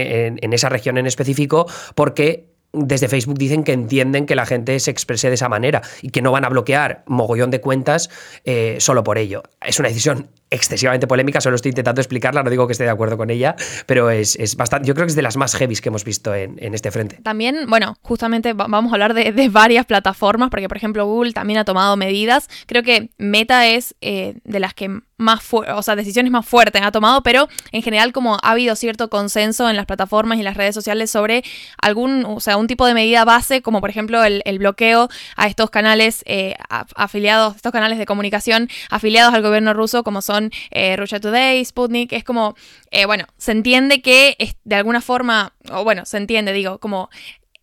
esa 0.54 0.70
región 0.70 0.98
en 0.98 1.06
específico 1.06 1.68
porque 1.94 2.46
desde 2.72 3.10
Facebook 3.10 3.38
dicen 3.38 3.66
que 3.66 3.74
entienden 3.74 4.26
que 4.26 4.36
la 4.36 4.46
gente 4.46 4.80
se 4.80 4.92
exprese 4.92 5.28
de 5.28 5.34
esa 5.34 5.50
manera 5.50 5.82
y 6.02 6.12
que 6.12 6.22
no 6.22 6.32
van 6.32 6.46
a 6.46 6.50
bloquear 6.50 7.04
mogollón 7.06 7.52
de 7.52 7.60
cuentas 7.60 8.10
eh, 8.46 8.78
solo 8.80 9.04
por 9.04 9.18
ello. 9.18 9.44
Es 9.60 9.78
una 9.80 9.90
decisión 9.90 10.30
excesivamente 10.52 11.08
polémica, 11.08 11.42
solo 11.42 11.56
estoy 11.56 11.70
intentando 11.70 12.02
explicarla, 12.02 12.44
no 12.44 12.50
digo 12.50 12.68
que 12.68 12.74
esté 12.74 12.84
de 12.84 12.90
acuerdo 12.90 13.18
con 13.18 13.30
ella, 13.30 13.56
pero 13.86 14.10
es, 14.10 14.38
bastante, 14.58 14.88
yo 14.88 14.94
creo 14.94 15.08
que 15.08 15.12
es 15.12 15.16
de 15.16 15.22
las 15.22 15.38
más 15.38 15.56
heavies 15.56 15.82
que 15.82 15.90
hemos 15.90 16.04
visto 16.04 16.36
en, 16.36 16.60
este 16.74 16.92
frente. 16.92 17.18
También, 17.24 17.66
bueno, 17.68 17.98
justamente 18.02 18.54
vamos 18.54 18.92
a 18.92 18.96
hablar 18.96 19.14
de, 19.14 19.50
varias 19.50 19.86
plataformas, 19.86 20.50
porque 20.50 20.68
por 20.68 20.78
ejemplo 20.78 21.06
Google 21.06 21.34
también 21.34 21.60
ha 21.60 21.66
tomado 21.66 21.98
medidas, 21.98 22.50
creo 22.68 22.84
que 22.84 23.10
Meta 23.18 23.68
es 23.68 23.96
eh, 24.02 24.36
de 24.44 24.60
las 24.60 24.74
que 24.74 25.02
más 25.22 25.42
o 25.54 25.84
sea, 25.84 25.96
decisiones 25.96 26.32
más 26.32 26.46
fuertes 26.46 26.82
ha 26.82 26.92
tomado, 26.92 27.22
pero 27.22 27.48
en 27.72 27.82
general 27.82 28.12
como 28.12 28.36
ha 28.36 28.52
habido 28.52 28.76
cierto 28.76 29.10
consenso 29.10 29.70
en 29.70 29.78
las 29.78 29.86
plataformas 29.86 30.40
y 30.40 30.44
las 30.44 30.58
redes 30.58 30.76
sociales 30.76 31.12
sobre 31.12 31.44
algún, 31.82 32.26
o 32.26 32.40
sea, 32.40 32.58
un 32.58 32.68
tipo 32.68 32.86
de 32.86 32.94
medida 32.94 33.24
base, 33.24 33.62
como 33.62 33.80
por 33.80 33.90
ejemplo 33.90 34.24
el, 34.24 34.42
bloqueo 34.58 35.10
a 35.36 35.48
estos 35.48 35.70
canales 35.70 36.24
eh, 36.26 36.56
afiliados, 36.70 37.56
estos 37.56 37.72
canales 37.72 37.98
de 37.98 38.06
comunicación 38.06 38.70
afiliados 38.90 39.34
al 39.34 39.42
gobierno 39.42 39.74
ruso, 39.74 40.04
como 40.04 40.22
son 40.22 40.41
eh, 40.72 40.96
Russia 40.96 41.20
Today, 41.20 41.64
Sputnik, 41.64 42.14
es 42.14 42.24
como, 42.24 42.56
eh, 42.90 43.06
bueno, 43.06 43.26
se 43.38 43.52
entiende 43.52 44.02
que 44.02 44.36
de 44.64 44.76
alguna 44.76 45.02
forma, 45.02 45.54
o 45.72 45.84
bueno, 45.84 46.06
se 46.06 46.18
entiende, 46.18 46.54
digo, 46.54 46.80
como 46.80 47.10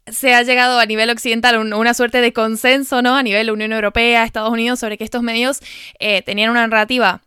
se 0.06 0.34
ha 0.34 0.42
llegado 0.42 0.78
a 0.78 0.86
nivel 0.86 1.10
occidental 1.10 1.58
una 1.58 1.94
suerte 1.94 2.20
de 2.20 2.32
consenso, 2.32 3.02
¿no? 3.02 3.16
A 3.16 3.22
nivel 3.22 3.50
Unión 3.50 3.72
Europea, 3.72 4.24
Estados 4.24 4.50
Unidos, 4.50 4.78
sobre 4.78 4.96
que 4.96 5.04
estos 5.04 5.22
medios 5.22 5.60
tenían 6.24 6.50
una 6.50 6.66
narrativa 6.66 7.20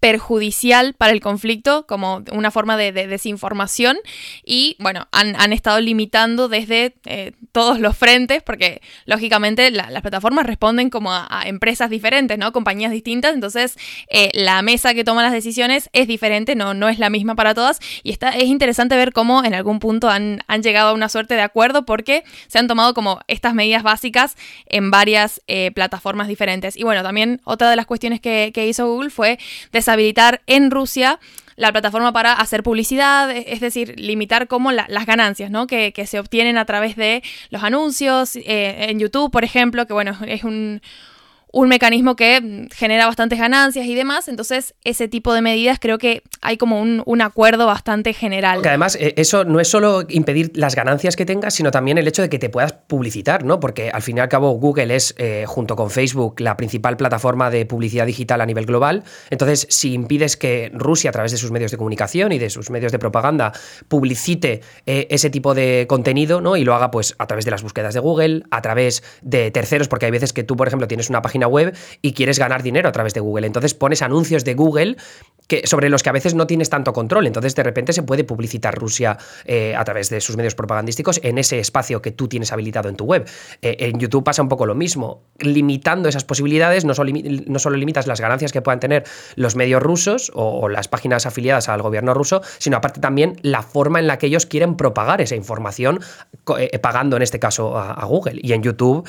perjudicial 0.00 0.94
para 0.94 1.12
el 1.12 1.20
conflicto, 1.20 1.86
como 1.86 2.24
una 2.32 2.50
forma 2.50 2.76
de, 2.76 2.90
desinformación. 2.92 3.98
Y 4.44 4.76
bueno, 4.78 5.06
han, 5.12 5.52
estado 5.52 5.80
limitando 5.80 6.48
desde 6.48 6.94
eh, 7.04 7.32
todos 7.52 7.78
los 7.80 7.96
frentes, 7.96 8.42
porque 8.42 8.80
lógicamente 9.04 9.70
las 9.70 10.00
plataformas 10.00 10.46
responden 10.46 10.88
como 10.88 11.12
a, 11.12 11.42
empresas 11.44 11.90
diferentes, 11.90 12.38
¿no? 12.38 12.52
Compañías 12.52 12.92
distintas. 12.92 13.34
Entonces, 13.34 13.76
eh, 14.08 14.30
la 14.32 14.62
mesa 14.62 14.94
que 14.94 15.04
toma 15.04 15.22
las 15.22 15.32
decisiones 15.32 15.90
es 15.92 16.08
diferente, 16.08 16.54
no, 16.54 16.72
no 16.72 16.88
es 16.88 16.98
la 16.98 17.10
misma 17.10 17.34
para 17.34 17.54
todas. 17.54 17.78
Y 18.02 18.10
está, 18.10 18.30
es 18.30 18.44
interesante 18.44 18.96
ver 18.96 19.12
cómo 19.12 19.44
en 19.44 19.54
algún 19.54 19.80
punto 19.80 20.08
han, 20.08 20.40
llegado 20.62 20.90
a 20.90 20.92
una 20.92 21.08
suerte 21.08 21.34
de 21.34 21.42
acuerdo 21.42 21.84
porque 21.84 22.22
se 22.46 22.58
han 22.58 22.68
tomado 22.68 22.92
como 22.92 23.20
estas 23.28 23.54
medidas 23.54 23.82
básicas 23.82 24.36
en 24.66 24.90
varias 24.90 25.42
eh, 25.46 25.70
plataformas 25.72 26.28
diferentes. 26.28 26.76
Y 26.76 26.84
bueno, 26.84 27.02
también 27.02 27.40
otra 27.44 27.68
de 27.70 27.76
las 27.76 27.86
cuestiones 27.86 28.20
que, 28.20 28.50
que 28.54 28.66
hizo 28.66 28.86
Google 28.86 29.10
fue 29.10 29.38
deshabilitar 29.90 30.42
en 30.46 30.70
Rusia 30.70 31.18
la 31.56 31.72
plataforma 31.72 32.12
para 32.12 32.32
hacer 32.32 32.62
publicidad, 32.62 33.30
es 33.30 33.60
decir, 33.60 33.94
limitar 34.00 34.48
como 34.48 34.72
las 34.72 35.06
ganancias 35.06 35.50
¿no? 35.50 35.66
que, 35.66 35.92
se 36.06 36.18
obtienen 36.18 36.56
a 36.56 36.64
través 36.64 36.96
de 36.96 37.22
los 37.50 37.62
anuncios, 37.62 38.36
eh, 38.36 38.86
en 38.88 38.98
YouTube, 38.98 39.30
por 39.30 39.44
ejemplo, 39.44 39.86
que 39.86 39.92
bueno, 39.92 40.16
es 40.26 40.42
un, 40.42 40.80
un 41.52 41.68
mecanismo 41.68 42.16
que 42.16 42.68
genera 42.72 43.06
bastantes 43.06 43.38
ganancias 43.38 43.86
y 43.86 43.94
demás. 43.94 44.28
Entonces, 44.28 44.74
ese 44.84 45.08
tipo 45.08 45.32
de 45.34 45.42
medidas 45.42 45.78
creo 45.80 45.98
que 45.98 46.22
hay 46.40 46.56
como 46.56 46.80
un, 46.80 47.20
acuerdo 47.20 47.66
bastante 47.66 48.14
general. 48.14 48.62
Que 48.62 48.68
además, 48.68 48.96
eh, 48.96 49.12
eso 49.18 49.44
no 49.44 49.60
es 49.60 49.68
solo 49.68 50.04
impedir 50.08 50.52
las 50.54 50.74
ganancias 50.74 51.16
que 51.16 51.26
tengas, 51.26 51.52
sino 51.52 51.70
también 51.70 51.98
el 51.98 52.08
hecho 52.08 52.22
de 52.22 52.30
que 52.30 52.38
te 52.38 52.48
puedas 52.48 52.72
publicitar, 52.72 53.44
¿no? 53.44 53.60
Porque 53.60 53.90
al 53.90 54.00
fin 54.00 54.16
y 54.16 54.20
al 54.20 54.28
cabo, 54.28 54.52
Google 54.52 54.94
es, 54.94 55.14
eh, 55.18 55.44
junto 55.46 55.76
con 55.76 55.90
Facebook, 55.90 56.40
la 56.40 56.56
principal 56.56 56.96
plataforma 56.96 57.50
de 57.50 57.66
publicidad 57.66 58.06
digital 58.06 58.40
a 58.40 58.46
nivel 58.46 58.64
global. 58.64 59.04
Entonces, 59.28 59.66
si 59.68 59.92
impides 59.92 60.38
que 60.38 60.70
Rusia, 60.72 61.10
a 61.10 61.12
través 61.12 61.32
de 61.32 61.36
sus 61.36 61.50
medios 61.50 61.70
de 61.70 61.76
comunicación 61.76 62.32
y 62.32 62.38
de 62.38 62.48
sus 62.48 62.70
medios 62.70 62.90
de 62.90 62.98
propaganda, 62.98 63.52
publicite 63.88 64.62
eh, 64.86 65.08
ese 65.10 65.28
tipo 65.28 65.52
de 65.52 65.84
contenido, 65.88 66.40
¿no? 66.40 66.56
Y 66.56 66.64
lo 66.64 66.74
haga, 66.74 66.90
pues, 66.90 67.14
a 67.18 67.26
través 67.26 67.44
de 67.44 67.50
las 67.50 67.62
búsquedas 67.62 67.92
de 67.92 68.00
Google, 68.00 68.44
a 68.50 68.62
través 68.62 69.02
de 69.20 69.50
terceros, 69.50 69.88
porque 69.88 70.06
hay 70.06 70.12
veces 70.12 70.32
que 70.32 70.42
tú, 70.42 70.56
por 70.56 70.68
ejemplo, 70.68 70.88
tienes 70.88 71.10
una 71.10 71.20
página 71.20 71.39
web 71.46 71.76
y 72.02 72.12
quieres 72.12 72.38
ganar 72.38 72.62
dinero 72.62 72.88
a 72.88 72.92
través 72.92 73.14
de 73.14 73.20
Google. 73.20 73.46
Entonces 73.46 73.74
pones 73.74 74.02
anuncios 74.02 74.44
de 74.44 74.54
Google 74.54 74.96
que, 75.50 75.66
sobre 75.66 75.88
los 75.88 76.04
que 76.04 76.08
a 76.08 76.12
veces 76.12 76.34
no 76.34 76.46
tienes 76.46 76.70
tanto 76.70 76.92
control. 76.92 77.26
Entonces 77.26 77.54
de 77.56 77.64
repente 77.64 77.92
se 77.92 78.04
puede 78.04 78.22
publicitar 78.22 78.74
Rusia 78.76 79.18
eh, 79.44 79.74
a 79.76 79.84
través 79.84 80.08
de 80.08 80.20
sus 80.20 80.36
medios 80.36 80.54
propagandísticos 80.54 81.20
en 81.24 81.38
ese 81.38 81.58
espacio 81.58 82.00
que 82.00 82.12
tú 82.12 82.28
tienes 82.28 82.52
habilitado 82.52 82.88
en 82.88 82.94
tu 82.94 83.04
web. 83.04 83.28
Eh, 83.60 83.76
en 83.80 83.98
YouTube 83.98 84.22
pasa 84.22 84.42
un 84.42 84.48
poco 84.48 84.64
lo 84.64 84.76
mismo. 84.76 85.24
Limitando 85.40 86.08
esas 86.08 86.24
posibilidades, 86.24 86.84
no 86.84 86.94
solo, 86.94 87.12
no 87.46 87.58
solo 87.58 87.76
limitas 87.76 88.06
las 88.06 88.20
ganancias 88.20 88.52
que 88.52 88.62
puedan 88.62 88.78
tener 88.78 89.04
los 89.34 89.56
medios 89.56 89.82
rusos 89.82 90.30
o, 90.34 90.68
las 90.68 90.86
páginas 90.86 91.26
afiliadas 91.26 91.68
al 91.68 91.82
gobierno 91.82 92.14
ruso, 92.14 92.42
sino 92.58 92.76
aparte 92.76 93.00
también 93.00 93.36
la 93.42 93.62
forma 93.62 93.98
en 93.98 94.06
la 94.06 94.18
que 94.18 94.26
ellos 94.26 94.46
quieren 94.46 94.76
propagar 94.76 95.20
esa 95.20 95.34
información, 95.34 95.98
eh, 96.58 96.78
pagando 96.78 97.16
en 97.16 97.22
este 97.22 97.40
caso 97.40 97.76
a, 97.76 98.04
Google. 98.04 98.40
Y 98.42 98.52
en 98.52 98.62
YouTube, 98.62 99.08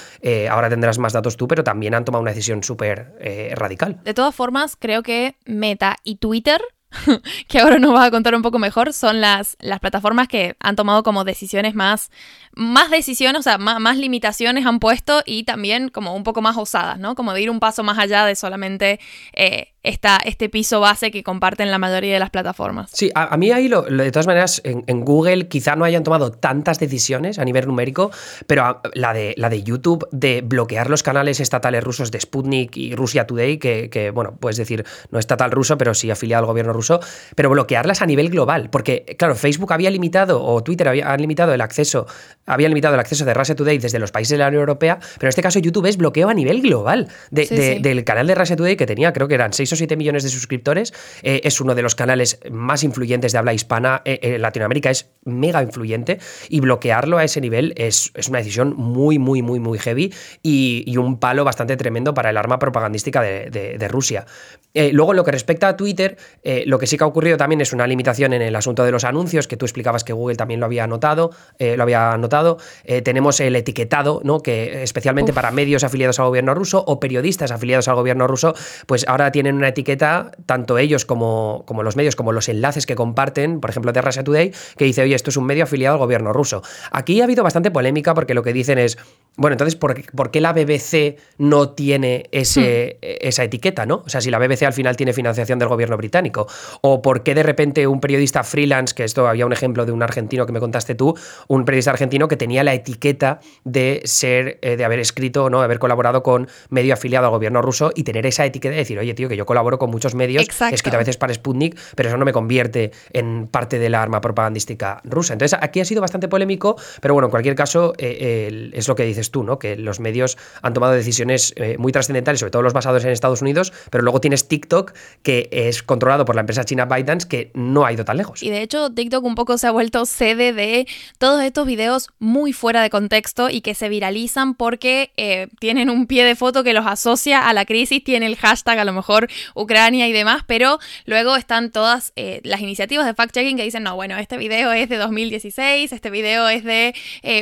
ahora 0.49 0.69
tendrás 0.69 0.97
más 0.99 1.13
datos 1.13 1.37
tú, 1.37 1.47
pero 1.47 1.63
también 1.63 1.93
han 1.93 2.05
tomado 2.05 2.20
una 2.21 2.31
decisión 2.31 2.63
súper 2.63 3.15
eh, 3.19 3.53
radical. 3.55 3.99
De 4.03 4.13
todas 4.13 4.33
formas, 4.33 4.75
creo 4.77 5.03
que 5.03 5.35
Meta 5.45 5.97
y 6.03 6.15
Twitter 6.15 6.61
que 7.47 7.59
ahora 7.59 7.79
nos 7.79 7.93
vas 7.93 8.07
a 8.07 8.11
contar 8.11 8.35
un 8.35 8.41
poco 8.41 8.59
mejor, 8.59 8.93
son 8.93 9.21
las, 9.21 9.57
las 9.59 9.79
plataformas 9.79 10.27
que 10.27 10.55
han 10.59 10.75
tomado 10.75 11.03
como 11.03 11.23
decisiones 11.23 11.73
más, 11.73 12.11
más 12.53 12.89
decisiones, 12.89 13.39
o 13.39 13.43
sea, 13.43 13.57
más, 13.57 13.97
limitaciones 13.97 14.65
han 14.65 14.79
puesto 14.79 15.23
y 15.25 15.43
también 15.43 15.89
como 15.89 16.15
un 16.15 16.23
poco 16.23 16.41
más 16.41 16.57
osadas, 16.57 16.99
¿no? 16.99 17.15
Como 17.15 17.33
de 17.33 17.41
ir 17.41 17.49
un 17.49 17.59
paso 17.59 17.83
más 17.83 17.97
allá 17.97 18.25
de 18.25 18.35
solamente 18.35 18.99
eh, 19.33 19.73
este 19.83 20.49
piso 20.49 20.79
base 20.79 21.11
que 21.11 21.23
comparten 21.23 21.71
la 21.71 21.79
mayoría 21.79 22.13
de 22.13 22.19
las 22.19 22.29
plataformas. 22.29 22.91
Sí, 22.93 23.11
a, 23.15 23.35
mí 23.37 23.51
ahí, 23.51 23.67
lo, 23.67 23.81
de 23.83 24.11
todas 24.11 24.27
maneras, 24.27 24.61
en, 24.63 25.01
Google 25.01 25.47
quizá 25.47 25.75
no 25.75 25.85
hayan 25.85 26.03
tomado 26.03 26.31
tantas 26.31 26.79
decisiones 26.79 27.39
a 27.39 27.45
nivel 27.45 27.67
numérico, 27.67 28.11
pero 28.45 28.81
la, 28.93 29.13
de, 29.13 29.33
la 29.37 29.49
de 29.49 29.63
YouTube 29.63 30.07
de 30.11 30.41
bloquear 30.41 30.89
los 30.89 31.01
canales 31.01 31.39
estatales 31.39 31.83
rusos 31.83 32.11
de 32.11 32.19
Sputnik 32.19 32.77
y 32.77 32.95
Russia 32.95 33.25
Today, 33.25 33.57
que, 33.57 33.89
que 33.89 34.11
bueno, 34.11 34.37
puedes 34.39 34.57
decir, 34.57 34.85
no 35.09 35.17
estatal 35.17 35.49
ruso, 35.51 35.77
pero 35.77 35.93
sí 35.93 36.11
afiliado 36.11 36.43
al 36.43 36.47
gobierno 36.47 36.73
ruso, 36.73 36.99
pero 37.35 37.49
bloquearlas 37.49 38.01
a 38.01 38.05
nivel 38.05 38.29
global, 38.29 38.69
porque, 38.69 39.15
claro, 39.17 39.35
Facebook 39.35 39.73
había 39.73 39.89
limitado, 39.89 40.43
o 40.43 40.63
Twitter 40.63 40.87
había 40.87 41.15
limitado 41.17 41.53
el 41.53 41.61
acceso, 41.61 42.05
había 42.45 42.69
limitado 42.69 42.93
el 42.93 42.99
acceso 42.99 43.25
de 43.25 43.33
Russia 43.33 43.55
Today 43.55 43.79
desde 43.79 43.97
los 43.97 44.11
países 44.11 44.31
de 44.31 44.37
la 44.37 44.47
Unión 44.47 44.61
Europea, 44.61 44.99
pero 45.15 45.27
en 45.27 45.29
este 45.29 45.41
caso 45.41 45.59
YouTube 45.59 45.87
es 45.87 45.97
bloqueo 45.97 46.29
a 46.29 46.33
nivel 46.33 46.61
global 46.61 47.07
del 47.31 48.03
canal 48.03 48.27
de 48.27 48.35
Russia 48.35 48.55
Today 48.55 48.75
que 48.75 48.85
tenía, 48.85 49.11
creo 49.13 49.27
que 49.27 49.35
eran 49.35 49.53
6 49.71 49.73
o 49.73 49.77
7 49.77 49.95
millones 49.97 50.23
de 50.23 50.29
suscriptores, 50.29 50.93
eh, 51.23 51.41
es 51.43 51.61
uno 51.61 51.75
de 51.75 51.81
los 51.81 51.95
canales 51.95 52.39
más 52.51 52.83
influyentes 52.83 53.31
de 53.31 53.37
habla 53.37 53.53
hispana 53.53 54.01
eh, 54.05 54.19
en 54.21 54.41
Latinoamérica, 54.41 54.89
es 54.89 55.09
mega 55.23 55.63
influyente 55.63 56.19
y 56.49 56.59
bloquearlo 56.59 57.17
a 57.17 57.23
ese 57.23 57.41
nivel 57.41 57.73
es, 57.77 58.11
una 58.29 58.39
decisión 58.39 58.75
muy, 58.75 59.19
muy, 59.19 59.41
muy, 59.41 59.59
muy 59.59 59.79
heavy 59.79 60.13
y, 60.43 60.97
un 61.01 61.19
palo 61.19 61.43
bastante 61.43 61.77
tremendo 61.77 62.13
para 62.13 62.29
el 62.29 62.37
arma 62.37 62.59
propagandística 62.59 63.21
de, 63.23 63.87
Rusia. 63.89 64.27
Eh, 64.73 64.91
luego, 64.93 65.11
en 65.11 65.17
lo 65.17 65.23
que 65.23 65.31
respecta 65.31 65.67
a 65.67 65.77
Twitter, 65.77 66.17
lo 66.65 66.79
que 66.79 66.87
sí 66.87 66.97
que 66.97 67.03
ha 67.03 67.07
ocurrido 67.07 67.37
también 67.37 67.61
es 67.61 67.73
una 67.73 67.87
limitación 67.87 68.33
en 68.33 68.41
el 68.41 68.55
asunto 68.55 68.83
de 68.83 68.91
los 68.91 69.03
anuncios, 69.03 69.47
que 69.47 69.57
tú 69.57 69.65
explicabas 69.65 70.03
que 70.03 70.13
Google 70.13 70.35
también 70.35 70.59
lo 70.59 70.65
había 70.65 70.87
notado, 70.87 71.31
lo 71.59 71.83
había 71.83 72.17
notado. 72.17 72.57
tenemos 73.03 73.39
el 73.39 73.55
etiquetado, 73.55 74.21
¿no? 74.23 74.39
Que 74.41 74.83
especialmente 74.83 75.33
para 75.33 75.51
medios 75.51 75.83
afiliados 75.83 76.19
al 76.19 76.27
gobierno 76.27 76.53
ruso 76.53 76.83
o 76.85 76.99
periodistas 76.99 77.51
afiliados 77.51 77.87
al 77.87 77.95
gobierno 77.95 78.27
ruso, 78.27 78.53
pues 78.85 79.05
ahora 79.07 79.31
tienen 79.31 79.55
una 79.55 79.69
etiqueta, 79.69 80.31
tanto 80.45 80.77
ellos 80.77 81.05
como, 81.05 81.63
como 81.65 81.83
los 81.83 81.95
medios, 81.95 82.15
como 82.15 82.31
los 82.31 82.49
enlaces 82.49 82.85
que 82.85 82.95
comparten, 82.95 83.59
por 83.59 83.69
ejemplo, 83.69 83.91
de 83.91 84.01
Russia 84.01 84.23
Today, 84.23 84.53
que 84.77 84.85
dice, 84.85 85.03
oye, 85.03 85.15
esto 85.15 85.29
es 85.29 85.37
un 85.37 85.45
medio 85.45 85.63
afiliado 85.63 85.95
al 85.95 85.99
gobierno 85.99 86.33
ruso. 86.33 86.61
Aquí 86.91 87.21
ha 87.21 87.25
habido 87.25 87.43
bastante 87.43 87.71
polémica 87.71 88.13
porque 88.13 88.33
lo 88.33 88.43
que 88.43 88.53
dicen 88.53 88.77
es, 88.77 88.97
bueno, 89.37 89.53
entonces, 89.53 89.75
¿por, 89.75 90.31
qué 90.31 90.41
la 90.41 90.51
BBC 90.51 91.17
no 91.37 91.69
tiene 91.69 92.27
ese, 92.31 92.97
hmm. 93.01 93.05
esa 93.21 93.43
etiqueta, 93.45 93.85
no? 93.85 94.03
O 94.05 94.09
sea, 94.09 94.19
si 94.19 94.29
la 94.29 94.37
BBC 94.37 94.63
al 94.63 94.73
final 94.73 94.97
tiene 94.97 95.13
financiación 95.13 95.57
del 95.57 95.69
gobierno 95.69 95.95
británico. 95.95 96.47
O 96.81 97.01
por 97.01 97.23
qué 97.23 97.33
de 97.33 97.41
repente 97.41 97.87
un 97.87 98.01
periodista 98.01 98.43
freelance, 98.43 98.93
que 98.93 99.05
esto 99.05 99.27
había 99.27 99.45
un 99.45 99.53
ejemplo 99.53 99.85
de 99.85 99.93
un 99.93 100.03
argentino 100.03 100.45
que 100.45 100.51
me 100.51 100.59
contaste 100.59 100.95
tú, 100.95 101.17
un 101.47 101.63
periodista 101.63 101.91
argentino 101.91 102.27
que 102.27 102.35
tenía 102.35 102.63
la 102.65 102.73
etiqueta 102.73 103.39
de 103.63 104.01
ser, 104.03 104.59
eh, 104.61 104.75
de 104.75 104.83
haber 104.83 104.99
escrito, 104.99 105.49
¿no? 105.49 105.61
haber 105.61 105.79
colaborado 105.79 106.23
con 106.23 106.49
medio 106.69 106.93
afiliado 106.93 107.25
al 107.27 107.31
gobierno 107.31 107.61
ruso 107.61 107.91
y 107.95 108.03
tener 108.03 108.25
esa 108.25 108.45
etiqueta 108.45 108.71
de 108.71 108.79
decir, 108.79 108.99
oye, 108.99 109.13
tío, 109.13 109.29
que 109.29 109.37
yo 109.37 109.45
colaboro 109.45 109.79
con 109.79 109.89
muchos 109.89 110.13
medios, 110.13 110.45
he 110.69 110.75
escrito 110.75 110.97
a 110.97 110.99
veces 110.99 111.15
para 111.15 111.33
Sputnik, 111.33 111.79
pero 111.95 112.09
eso 112.09 112.17
no 112.17 112.25
me 112.25 112.33
convierte 112.33 112.91
en 113.13 113.47
parte 113.47 113.79
de 113.79 113.89
la 113.89 114.01
arma 114.01 114.19
propagandística 114.19 115.01
rusa. 115.05 115.33
Entonces, 115.33 115.57
aquí 115.61 115.79
ha 115.79 115.85
sido 115.85 116.01
bastante 116.01 116.27
polémico, 116.27 116.75
pero 116.99 117.13
bueno, 117.13 117.27
en 117.27 117.31
cualquier 117.31 117.55
caso, 117.55 117.93
eh, 117.97 118.71
es 118.73 118.87
lo 118.87 118.95
que 118.95 119.05
dices 119.21 119.31
tú, 119.31 119.43
¿no? 119.43 119.59
Que 119.59 119.75
los 119.77 119.99
medios 119.99 120.37
han 120.61 120.73
tomado 120.73 120.93
decisiones 120.93 121.53
eh, 121.55 121.75
muy 121.77 121.91
trascendentales, 121.91 122.39
sobre 122.39 122.51
todo 122.51 122.61
los 122.61 122.73
basados 122.73 123.03
en 123.03 123.11
Estados 123.11 123.41
Unidos, 123.41 123.71
pero 123.89 124.03
luego 124.03 124.19
tienes 124.19 124.47
TikTok, 124.47 124.93
que 125.23 125.49
es 125.51 125.83
controlado 125.83 126.25
por 126.25 126.35
la 126.35 126.41
empresa 126.41 126.63
china 126.63 126.85
ByteDance, 126.85 127.27
que 127.27 127.51
no 127.53 127.85
ha 127.85 127.93
ido 127.93 128.03
tan 128.03 128.17
lejos. 128.17 128.41
Y 128.41 128.49
de 128.49 128.61
hecho, 128.61 128.89
TikTok 128.89 129.23
un 129.23 129.35
poco 129.35 129.57
se 129.57 129.67
ha 129.67 129.71
vuelto 129.71 130.05
sede 130.05 130.53
de 130.53 130.87
todos 131.17 131.43
estos 131.43 131.67
videos 131.67 132.09
muy 132.19 132.53
fuera 132.53 132.81
de 132.81 132.89
contexto 132.89 133.49
y 133.49 133.61
que 133.61 133.75
se 133.75 133.89
viralizan 133.89 134.55
porque 134.55 135.11
eh, 135.17 135.47
tienen 135.59 135.89
un 135.89 136.07
pie 136.07 136.23
de 136.23 136.35
foto 136.35 136.63
que 136.63 136.73
los 136.73 136.85
asocia 136.87 137.47
a 137.47 137.53
la 137.53 137.65
crisis, 137.65 138.03
tiene 138.03 138.25
el 138.25 138.35
hashtag 138.35 138.79
a 138.79 138.85
lo 138.85 138.93
mejor 138.93 139.27
Ucrania 139.55 140.07
y 140.07 140.11
demás, 140.11 140.43
pero 140.47 140.79
luego 141.05 141.35
están 141.35 141.71
todas 141.71 142.13
eh, 142.15 142.41
las 142.43 142.61
iniciativas 142.61 143.05
de 143.05 143.13
fact-checking 143.13 143.57
que 143.57 143.63
dicen, 143.63 143.83
no, 143.83 143.95
bueno, 143.95 144.17
este 144.17 144.37
video 144.37 144.71
es 144.71 144.89
de 144.89 144.97
2016, 144.97 145.91
este 145.91 146.09
video 146.09 146.49
es 146.49 146.63
de 146.63 146.93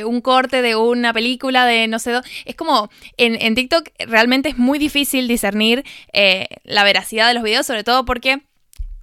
un 0.04 0.20
corte 0.20 0.62
de 0.62 0.76
una 0.76 1.12
película 1.12 1.64
de 1.66 1.69
no 1.88 1.98
sé 1.98 2.20
es 2.44 2.54
como 2.54 2.90
en, 3.16 3.54
TikTok 3.54 3.88
realmente 3.98 4.48
es 4.48 4.58
muy 4.58 4.78
difícil 4.78 5.28
discernir 5.28 5.84
eh, 6.12 6.46
la 6.64 6.84
veracidad 6.84 7.28
de 7.28 7.34
los 7.34 7.42
videos, 7.42 7.66
sobre 7.66 7.84
todo 7.84 8.04
porque 8.04 8.42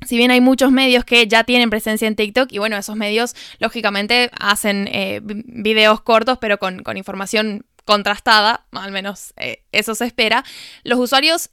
si 0.06 0.18
bien 0.18 0.32
hay 0.32 0.42
muchos 0.42 0.72
medios 0.72 1.06
que 1.06 1.28
ya 1.28 1.44
tienen 1.44 1.70
presencia 1.70 2.08
en 2.08 2.16
TikTok 2.16 2.52
y 2.52 2.60
bueno, 2.60 2.78
esos 2.78 2.96
medios 2.96 3.36
lógicamente 3.60 4.30
hacen 4.40 4.88
eh, 4.92 5.22
videos 5.24 6.02
cortos 6.02 6.38
pero 6.40 6.60
con, 6.60 6.84
información 6.96 7.66
contrastada, 7.86 8.66
al 8.72 8.92
menos 8.92 9.34
eh, 9.38 9.64
eso 9.72 9.96
se 9.96 10.06
espera, 10.06 10.44
los 10.84 11.00
usuarios 11.00 11.50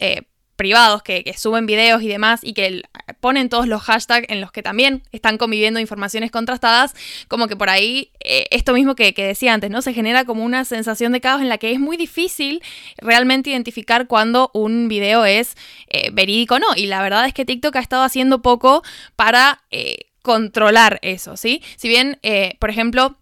privados 0.56 1.02
que, 1.02 1.34
suben 1.36 1.66
videos 1.66 2.02
y 2.02 2.08
demás 2.08 2.40
y 2.42 2.54
que 2.54 2.82
ponen 3.20 3.48
todos 3.48 3.66
los 3.66 3.82
hashtags 3.82 4.26
en 4.28 4.40
los 4.40 4.52
que 4.52 4.62
también 4.62 5.02
están 5.12 5.38
conviviendo 5.38 5.80
informaciones 5.80 6.30
contrastadas, 6.30 6.94
como 7.28 7.48
que 7.48 7.56
por 7.56 7.70
ahí 7.70 8.10
eh, 8.20 8.46
esto 8.50 8.72
mismo 8.72 8.94
que, 8.94 9.12
decía 9.12 9.54
antes, 9.54 9.70
¿no? 9.70 9.82
Se 9.82 9.92
genera 9.92 10.24
como 10.24 10.44
una 10.44 10.64
sensación 10.64 11.12
de 11.12 11.20
caos 11.20 11.40
en 11.40 11.48
la 11.48 11.58
que 11.58 11.72
es 11.72 11.80
muy 11.80 11.96
difícil 11.96 12.62
realmente 12.98 13.50
identificar 13.50 14.06
cuando 14.06 14.50
un 14.54 14.88
video 14.88 15.24
es 15.24 15.56
eh, 15.88 16.10
verídico 16.12 16.56
o 16.56 16.58
no. 16.58 16.66
Y 16.76 16.86
la 16.86 17.02
verdad 17.02 17.26
es 17.26 17.34
que 17.34 17.44
TikTok 17.44 17.76
ha 17.76 17.80
estado 17.80 18.02
haciendo 18.02 18.42
poco 18.42 18.82
para 19.16 19.62
eh, 19.70 20.06
controlar 20.22 20.98
eso, 21.02 21.36
¿sí? 21.36 21.62
Si 21.76 21.88
bien, 21.88 22.18
por 22.58 22.70
ejemplo, 22.70 23.18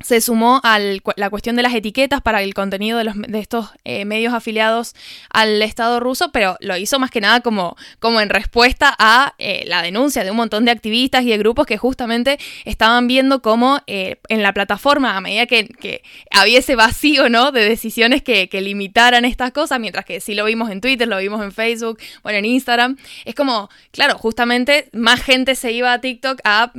se 0.00 0.22
sumó 0.22 0.60
a 0.64 0.78
la 0.78 1.30
cuestión 1.30 1.56
de 1.56 1.62
las 1.62 1.74
etiquetas 1.74 2.22
para 2.22 2.42
el 2.42 2.54
contenido 2.54 2.96
de, 2.96 3.04
los, 3.04 3.14
de 3.16 3.38
estos 3.38 3.68
eh, 3.84 4.06
medios 4.06 4.32
afiliados 4.32 4.94
al 5.28 5.60
Estado 5.60 6.00
ruso, 6.00 6.32
pero 6.32 6.56
lo 6.60 6.76
hizo 6.78 6.98
más 6.98 7.10
que 7.10 7.20
nada 7.20 7.40
como, 7.40 7.76
como 7.98 8.20
en 8.20 8.30
respuesta 8.30 8.94
a 8.98 9.34
eh, 9.38 9.64
la 9.66 9.82
denuncia 9.82 10.24
de 10.24 10.30
un 10.30 10.38
montón 10.38 10.64
de 10.64 10.70
activistas 10.70 11.24
y 11.24 11.30
de 11.30 11.38
grupos 11.38 11.66
que 11.66 11.76
justamente 11.76 12.38
estaban 12.64 13.08
viendo 13.08 13.42
cómo 13.42 13.80
eh, 13.86 14.16
en 14.28 14.42
la 14.42 14.54
plataforma, 14.54 15.16
a 15.16 15.20
medida 15.20 15.46
que, 15.46 15.68
que, 15.68 16.02
había 16.30 16.60
ese 16.60 16.76
vacío 16.76 17.28
¿no? 17.28 17.52
de 17.52 17.68
decisiones 17.68 18.22
que, 18.22 18.48
limitaran 18.60 19.24
estas 19.24 19.52
cosas, 19.52 19.80
mientras 19.80 20.04
que 20.04 20.20
sí 20.20 20.34
lo 20.34 20.44
vimos 20.44 20.70
en 20.70 20.80
Twitter, 20.80 21.08
lo 21.08 21.16
vimos 21.18 21.42
en 21.42 21.50
Facebook, 21.50 21.98
bueno, 22.22 22.38
en 22.38 22.44
Instagram, 22.44 22.96
es 23.24 23.34
como, 23.34 23.70
claro, 23.90 24.18
justamente 24.18 24.90
más 24.92 25.22
gente 25.22 25.54
se 25.54 25.72
iba 25.72 25.92
a 25.92 26.00
TikTok 26.00 26.40
a 26.44 26.72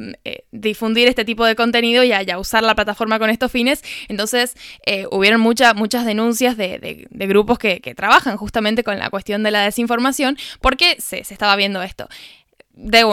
difundir 0.52 1.08
este 1.08 1.26
tipo 1.26 1.44
de 1.46 1.56
contenido 1.56 2.04
y 2.04 2.12
a 2.12 2.38
usar 2.38 2.62
la 2.64 2.76
plataforma 2.76 3.11
con 3.20 3.30
estos 3.30 3.52
fines. 3.52 3.84
Entonces, 4.08 4.56
eh, 4.86 5.06
hubieron 5.12 5.42
muchas 5.42 6.06
denuncias 6.06 6.58
de, 6.58 7.08
grupos 7.12 7.60
que, 7.60 7.80
trabajan 7.96 8.38
justamente 8.38 8.84
con 8.84 8.98
la 8.98 9.10
cuestión 9.10 9.44
de 9.44 9.52
la 9.52 9.64
desinformación 9.64 10.38
porque 10.62 10.96
se, 11.00 11.20
estaba 11.20 11.56
viendo 11.56 11.82
esto. 11.84 12.08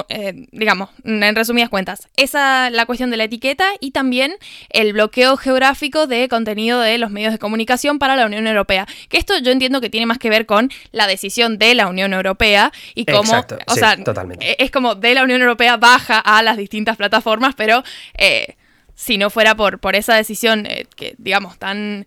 Eh, 0.09 0.47
digamos, 0.53 0.89
en 1.05 1.35
resumidas 1.35 1.69
cuentas, 1.69 2.09
esa 2.17 2.71
la 2.71 2.87
cuestión 2.87 3.11
de 3.11 3.17
la 3.17 3.25
etiqueta 3.25 3.69
y 3.81 3.91
también 3.91 4.35
el 4.71 4.93
bloqueo 4.93 5.37
geográfico 5.37 6.07
de 6.07 6.29
contenido 6.29 6.81
de 6.81 6.97
los 6.97 7.11
medios 7.11 7.33
de 7.33 7.39
comunicación 7.39 7.99
para 7.99 8.17
la 8.17 8.27
Unión 8.27 8.47
Europea. 8.47 8.87
Que 9.09 9.19
esto 9.19 9.37
yo 9.39 9.51
entiendo 9.51 9.81
que 9.81 9.91
tiene 9.91 10.07
más 10.07 10.19
que 10.19 10.31
ver 10.31 10.47
con 10.47 10.71
la 10.93 11.07
decisión 11.07 11.59
de 11.59 11.75
la 11.75 11.89
Unión 11.89 12.15
Europea 12.15 12.73
y 12.95 13.05
cómo, 13.05 13.45
o 13.67 13.75
sea, 13.75 13.97
totalmente. 14.03 14.63
es 14.63 14.71
como 14.71 14.95
de 14.95 15.15
la 15.15 15.25
Unión 15.25 15.41
Europea 15.43 15.77
baja 15.77 16.19
a 16.19 16.43
las 16.43 16.57
distintas 16.57 16.97
plataformas, 16.97 17.55
pero 17.57 17.83
eh, 18.17 18.57
si 18.99 19.17
no 19.17 19.31
fuera 19.31 19.55
por, 19.55 19.79
por 19.79 19.95
esa 19.95 20.17
decisión 20.17 20.67
eh, 20.67 20.87
que, 20.97 21.15
digamos, 21.19 21.57
tan 21.57 22.05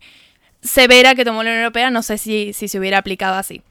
severa 0.60 1.14
que 1.14 1.24
tomó 1.24 1.42
la 1.42 1.48
Unión 1.48 1.64
Europea, 1.64 1.88
no 1.88 2.02
sé 2.02 2.18
si, 2.18 2.52
si 2.52 2.68
se 2.68 2.78
hubiera 2.78 2.98
aplicado 2.98 3.36
así. 3.36 3.62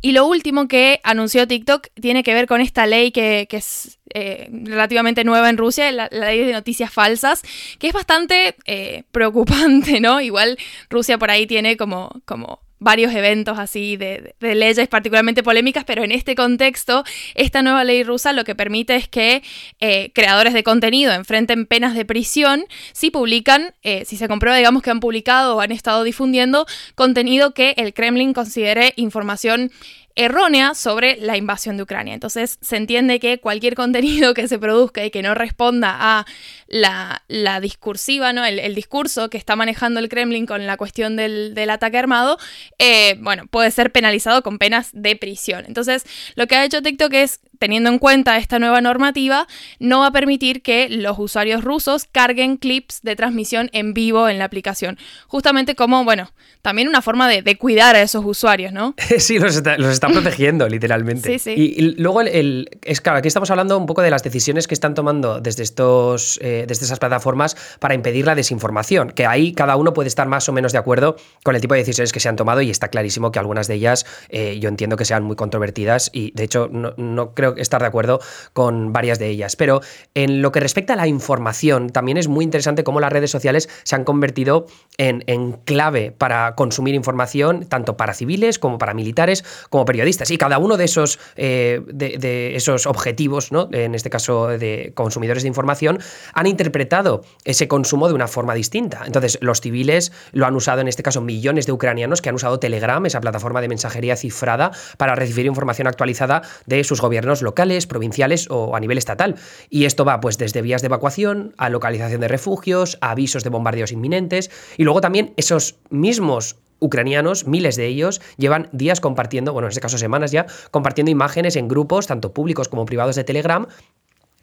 Y 0.00 0.12
lo 0.12 0.24
último 0.26 0.68
que 0.68 1.00
anunció 1.02 1.48
TikTok 1.48 1.88
tiene 2.00 2.22
que 2.22 2.34
ver 2.34 2.46
con 2.46 2.60
esta 2.60 2.86
ley 2.86 3.10
que, 3.10 3.48
es 3.50 3.98
eh, 4.14 4.48
relativamente 4.48 5.24
nueva 5.24 5.50
en 5.50 5.56
Rusia, 5.56 5.90
la, 5.90 6.08
ley 6.12 6.44
de 6.44 6.52
noticias 6.52 6.92
falsas, 6.92 7.42
que 7.80 7.88
es 7.88 7.92
bastante 7.92 8.54
eh, 8.64 9.02
preocupante, 9.10 10.00
¿no? 10.00 10.20
Igual 10.20 10.56
Rusia 10.88 11.18
por 11.18 11.32
ahí 11.32 11.48
tiene 11.48 11.76
como, 11.76 12.22
como 12.26 12.60
varios 12.78 13.12
eventos 13.14 13.58
así 13.58 13.96
de, 13.96 14.34
leyes 14.40 14.88
particularmente 14.88 15.42
polémicas, 15.42 15.84
pero 15.84 16.04
en 16.04 16.12
este 16.12 16.34
contexto, 16.34 17.04
esta 17.34 17.62
nueva 17.62 17.84
ley 17.84 18.02
rusa 18.02 18.32
lo 18.32 18.44
que 18.44 18.54
permite 18.54 18.96
es 18.96 19.08
que 19.08 19.42
eh, 19.80 20.12
creadores 20.14 20.52
de 20.54 20.62
contenido 20.62 21.12
enfrenten 21.12 21.66
penas 21.66 21.94
de 21.94 22.04
prisión 22.04 22.64
si 22.92 23.10
publican, 23.10 23.74
eh, 23.82 24.04
si 24.04 24.16
se 24.16 24.28
comprueba, 24.28 24.56
digamos, 24.56 24.82
que 24.82 24.90
han 24.90 25.00
publicado 25.00 25.56
o 25.56 25.60
han 25.60 25.72
estado 25.72 26.04
difundiendo 26.04 26.66
contenido 26.94 27.54
que 27.54 27.74
el 27.76 27.94
Kremlin 27.94 28.32
considere 28.32 28.92
información 28.96 29.70
errónea 30.16 30.74
sobre 30.74 31.18
la 31.20 31.36
invasión 31.36 31.76
de 31.76 31.82
Ucrania. 31.82 32.14
Entonces 32.14 32.58
se 32.62 32.76
entiende 32.76 33.20
que 33.20 33.38
cualquier 33.38 33.74
contenido 33.74 34.34
que 34.34 34.48
se 34.48 34.58
produzca 34.58 35.04
y 35.04 35.10
que 35.10 35.22
no 35.22 35.34
responda 35.34 35.94
a 35.98 36.26
la, 36.68 37.22
discursiva, 37.60 38.32
¿no? 38.32 38.44
El, 38.44 38.74
discurso 38.74 39.30
que 39.30 39.38
está 39.38 39.56
manejando 39.56 40.00
el 40.00 40.08
Kremlin 40.08 40.46
con 40.46 40.66
la 40.66 40.76
cuestión 40.76 41.16
del, 41.16 41.70
ataque 41.70 41.98
armado, 41.98 42.38
eh, 42.78 43.16
bueno, 43.20 43.46
puede 43.46 43.70
ser 43.70 43.92
penalizado 43.92 44.42
con 44.42 44.58
penas 44.58 44.90
de 44.92 45.16
prisión. 45.16 45.64
Entonces, 45.66 46.04
lo 46.34 46.46
que 46.46 46.56
ha 46.56 46.64
hecho 46.64 46.82
TikTok 46.82 47.12
es, 47.14 47.40
teniendo 47.58 47.90
en 47.90 47.98
cuenta 47.98 48.36
esta 48.36 48.58
nueva 48.58 48.80
normativa, 48.80 49.46
no 49.78 50.00
va 50.00 50.08
a 50.08 50.12
permitir 50.12 50.62
que 50.62 50.88
los 50.88 51.18
usuarios 51.18 51.64
rusos 51.64 52.06
carguen 52.10 52.56
clips 52.56 53.02
de 53.02 53.16
transmisión 53.16 53.70
en 53.72 53.94
vivo 53.94 54.28
en 54.28 54.38
la 54.38 54.44
aplicación. 54.44 54.98
Justamente 55.26 55.74
como, 55.74 56.04
bueno, 56.04 56.30
también 56.62 56.88
una 56.88 57.02
forma 57.02 57.28
de, 57.28 57.56
cuidar 57.56 57.96
a 57.96 58.02
esos 58.02 58.24
usuarios, 58.24 58.72
¿no? 58.72 58.94
sí, 59.18 59.38
los 59.38 59.56
está, 59.56 59.78
los 59.78 59.92
está 59.92 60.08
protegiendo, 60.08 60.68
literalmente. 60.68 61.38
Sí, 61.38 61.38
sí. 61.38 61.74
Y, 61.76 61.94
luego, 62.00 62.22
el, 62.22 62.68
es 62.82 63.00
claro, 63.00 63.18
aquí 63.18 63.28
estamos 63.28 63.50
hablando 63.50 63.78
un 63.78 63.86
poco 63.86 64.02
de 64.02 64.10
las 64.10 64.22
decisiones 64.22 64.66
que 64.66 64.74
están 64.74 64.94
tomando 64.94 65.40
desde, 65.40 65.62
estos, 65.62 66.38
eh, 66.42 66.55
desde 66.66 66.86
esas 66.86 66.98
plataformas 66.98 67.56
para 67.80 67.94
impedir 67.94 68.24
la 68.26 68.34
desinformación, 68.34 69.10
que 69.10 69.26
ahí 69.26 69.52
cada 69.52 69.76
uno 69.76 69.92
puede 69.92 70.08
estar 70.08 70.26
más 70.28 70.48
o 70.48 70.52
menos 70.52 70.72
de 70.72 70.78
acuerdo 70.78 71.16
con 71.42 71.54
el 71.54 71.60
tipo 71.60 71.74
de 71.74 71.80
decisiones 71.80 72.12
que 72.12 72.20
se 72.20 72.28
han 72.28 72.36
tomado 72.36 72.62
y 72.62 72.70
está 72.70 72.88
clarísimo 72.88 73.32
que 73.32 73.38
algunas 73.38 73.66
de 73.68 73.74
ellas 73.74 74.06
eh, 74.28 74.58
yo 74.60 74.68
entiendo 74.68 74.96
que 74.96 75.04
sean 75.04 75.24
muy 75.24 75.36
controvertidas 75.36 76.10
y 76.12 76.30
de 76.32 76.44
hecho 76.44 76.68
no, 76.70 76.94
no 76.96 77.34
creo 77.34 77.54
estar 77.56 77.80
de 77.80 77.88
acuerdo 77.88 78.20
con 78.52 78.92
varias 78.92 79.18
de 79.18 79.28
ellas. 79.28 79.56
Pero 79.56 79.80
en 80.14 80.40
lo 80.40 80.52
que 80.52 80.60
respecta 80.60 80.94
a 80.94 80.96
la 80.96 81.06
información, 81.06 81.90
también 81.90 82.16
es 82.16 82.28
muy 82.28 82.44
interesante 82.44 82.84
cómo 82.84 83.00
las 83.00 83.12
redes 83.12 83.30
sociales 83.30 83.68
se 83.82 83.96
han 83.96 84.04
convertido 84.04 84.66
en, 84.96 85.24
en 85.26 85.52
clave 85.52 86.12
para 86.12 86.54
consumir 86.54 86.94
información, 86.94 87.66
tanto 87.66 87.96
para 87.96 88.14
civiles 88.14 88.58
como 88.58 88.78
para 88.78 88.94
militares, 88.94 89.44
como 89.70 89.84
periodistas 89.84 90.30
y 90.30 90.38
cada 90.38 90.58
uno 90.58 90.76
de 90.76 90.84
esos, 90.84 91.18
eh, 91.36 91.82
de, 91.86 92.56
esos 92.56 92.86
objetivos, 92.86 93.52
¿no? 93.52 93.68
en 93.72 93.94
este 93.94 94.10
caso 94.10 94.48
de 94.48 94.92
consumidores 94.94 95.42
de 95.42 95.48
información, 95.48 95.98
han 96.32 96.45
interpretado 96.46 97.24
ese 97.44 97.68
consumo 97.68 98.08
de 98.08 98.14
una 98.14 98.28
forma 98.28 98.54
distinta. 98.54 99.02
Entonces, 99.06 99.38
los 99.40 99.60
civiles 99.60 100.12
lo 100.32 100.46
han 100.46 100.54
usado, 100.54 100.80
en 100.80 100.88
este 100.88 101.02
caso, 101.02 101.20
millones 101.20 101.66
de 101.66 101.72
ucranianos 101.72 102.22
que 102.22 102.28
han 102.28 102.34
usado 102.34 102.58
Telegram, 102.58 103.04
esa 103.06 103.20
plataforma 103.20 103.60
de 103.60 103.68
mensajería 103.68 104.16
cifrada, 104.16 104.70
para 104.96 105.14
recibir 105.14 105.46
información 105.46 105.86
actualizada 105.86 106.42
de 106.66 106.84
sus 106.84 107.00
gobiernos 107.00 107.42
locales, 107.42 107.86
provinciales 107.86 108.48
o 108.50 108.76
a 108.76 108.80
nivel 108.80 108.98
estatal. 108.98 109.36
Y 109.70 109.84
esto 109.84 110.04
va 110.04 110.20
pues 110.20 110.38
desde 110.38 110.62
vías 110.62 110.82
de 110.82 110.86
evacuación 110.86 111.54
a 111.56 111.68
localización 111.68 112.20
de 112.20 112.28
refugios, 112.28 112.98
a 113.00 113.10
avisos 113.10 113.44
de 113.44 113.50
bombardeos 113.50 113.92
inminentes 113.92 114.50
y 114.76 114.84
luego 114.84 115.00
también 115.00 115.32
esos 115.36 115.76
mismos 115.90 116.56
ucranianos, 116.78 117.46
miles 117.46 117.76
de 117.76 117.86
ellos, 117.86 118.20
llevan 118.36 118.68
días 118.72 119.00
compartiendo, 119.00 119.52
bueno, 119.52 119.66
en 119.66 119.70
este 119.70 119.80
caso 119.80 119.98
semanas 119.98 120.30
ya, 120.30 120.46
compartiendo 120.70 121.10
imágenes 121.10 121.56
en 121.56 121.68
grupos, 121.68 122.06
tanto 122.06 122.32
públicos 122.32 122.68
como 122.68 122.84
privados 122.84 123.16
de 123.16 123.24
Telegram, 123.24 123.66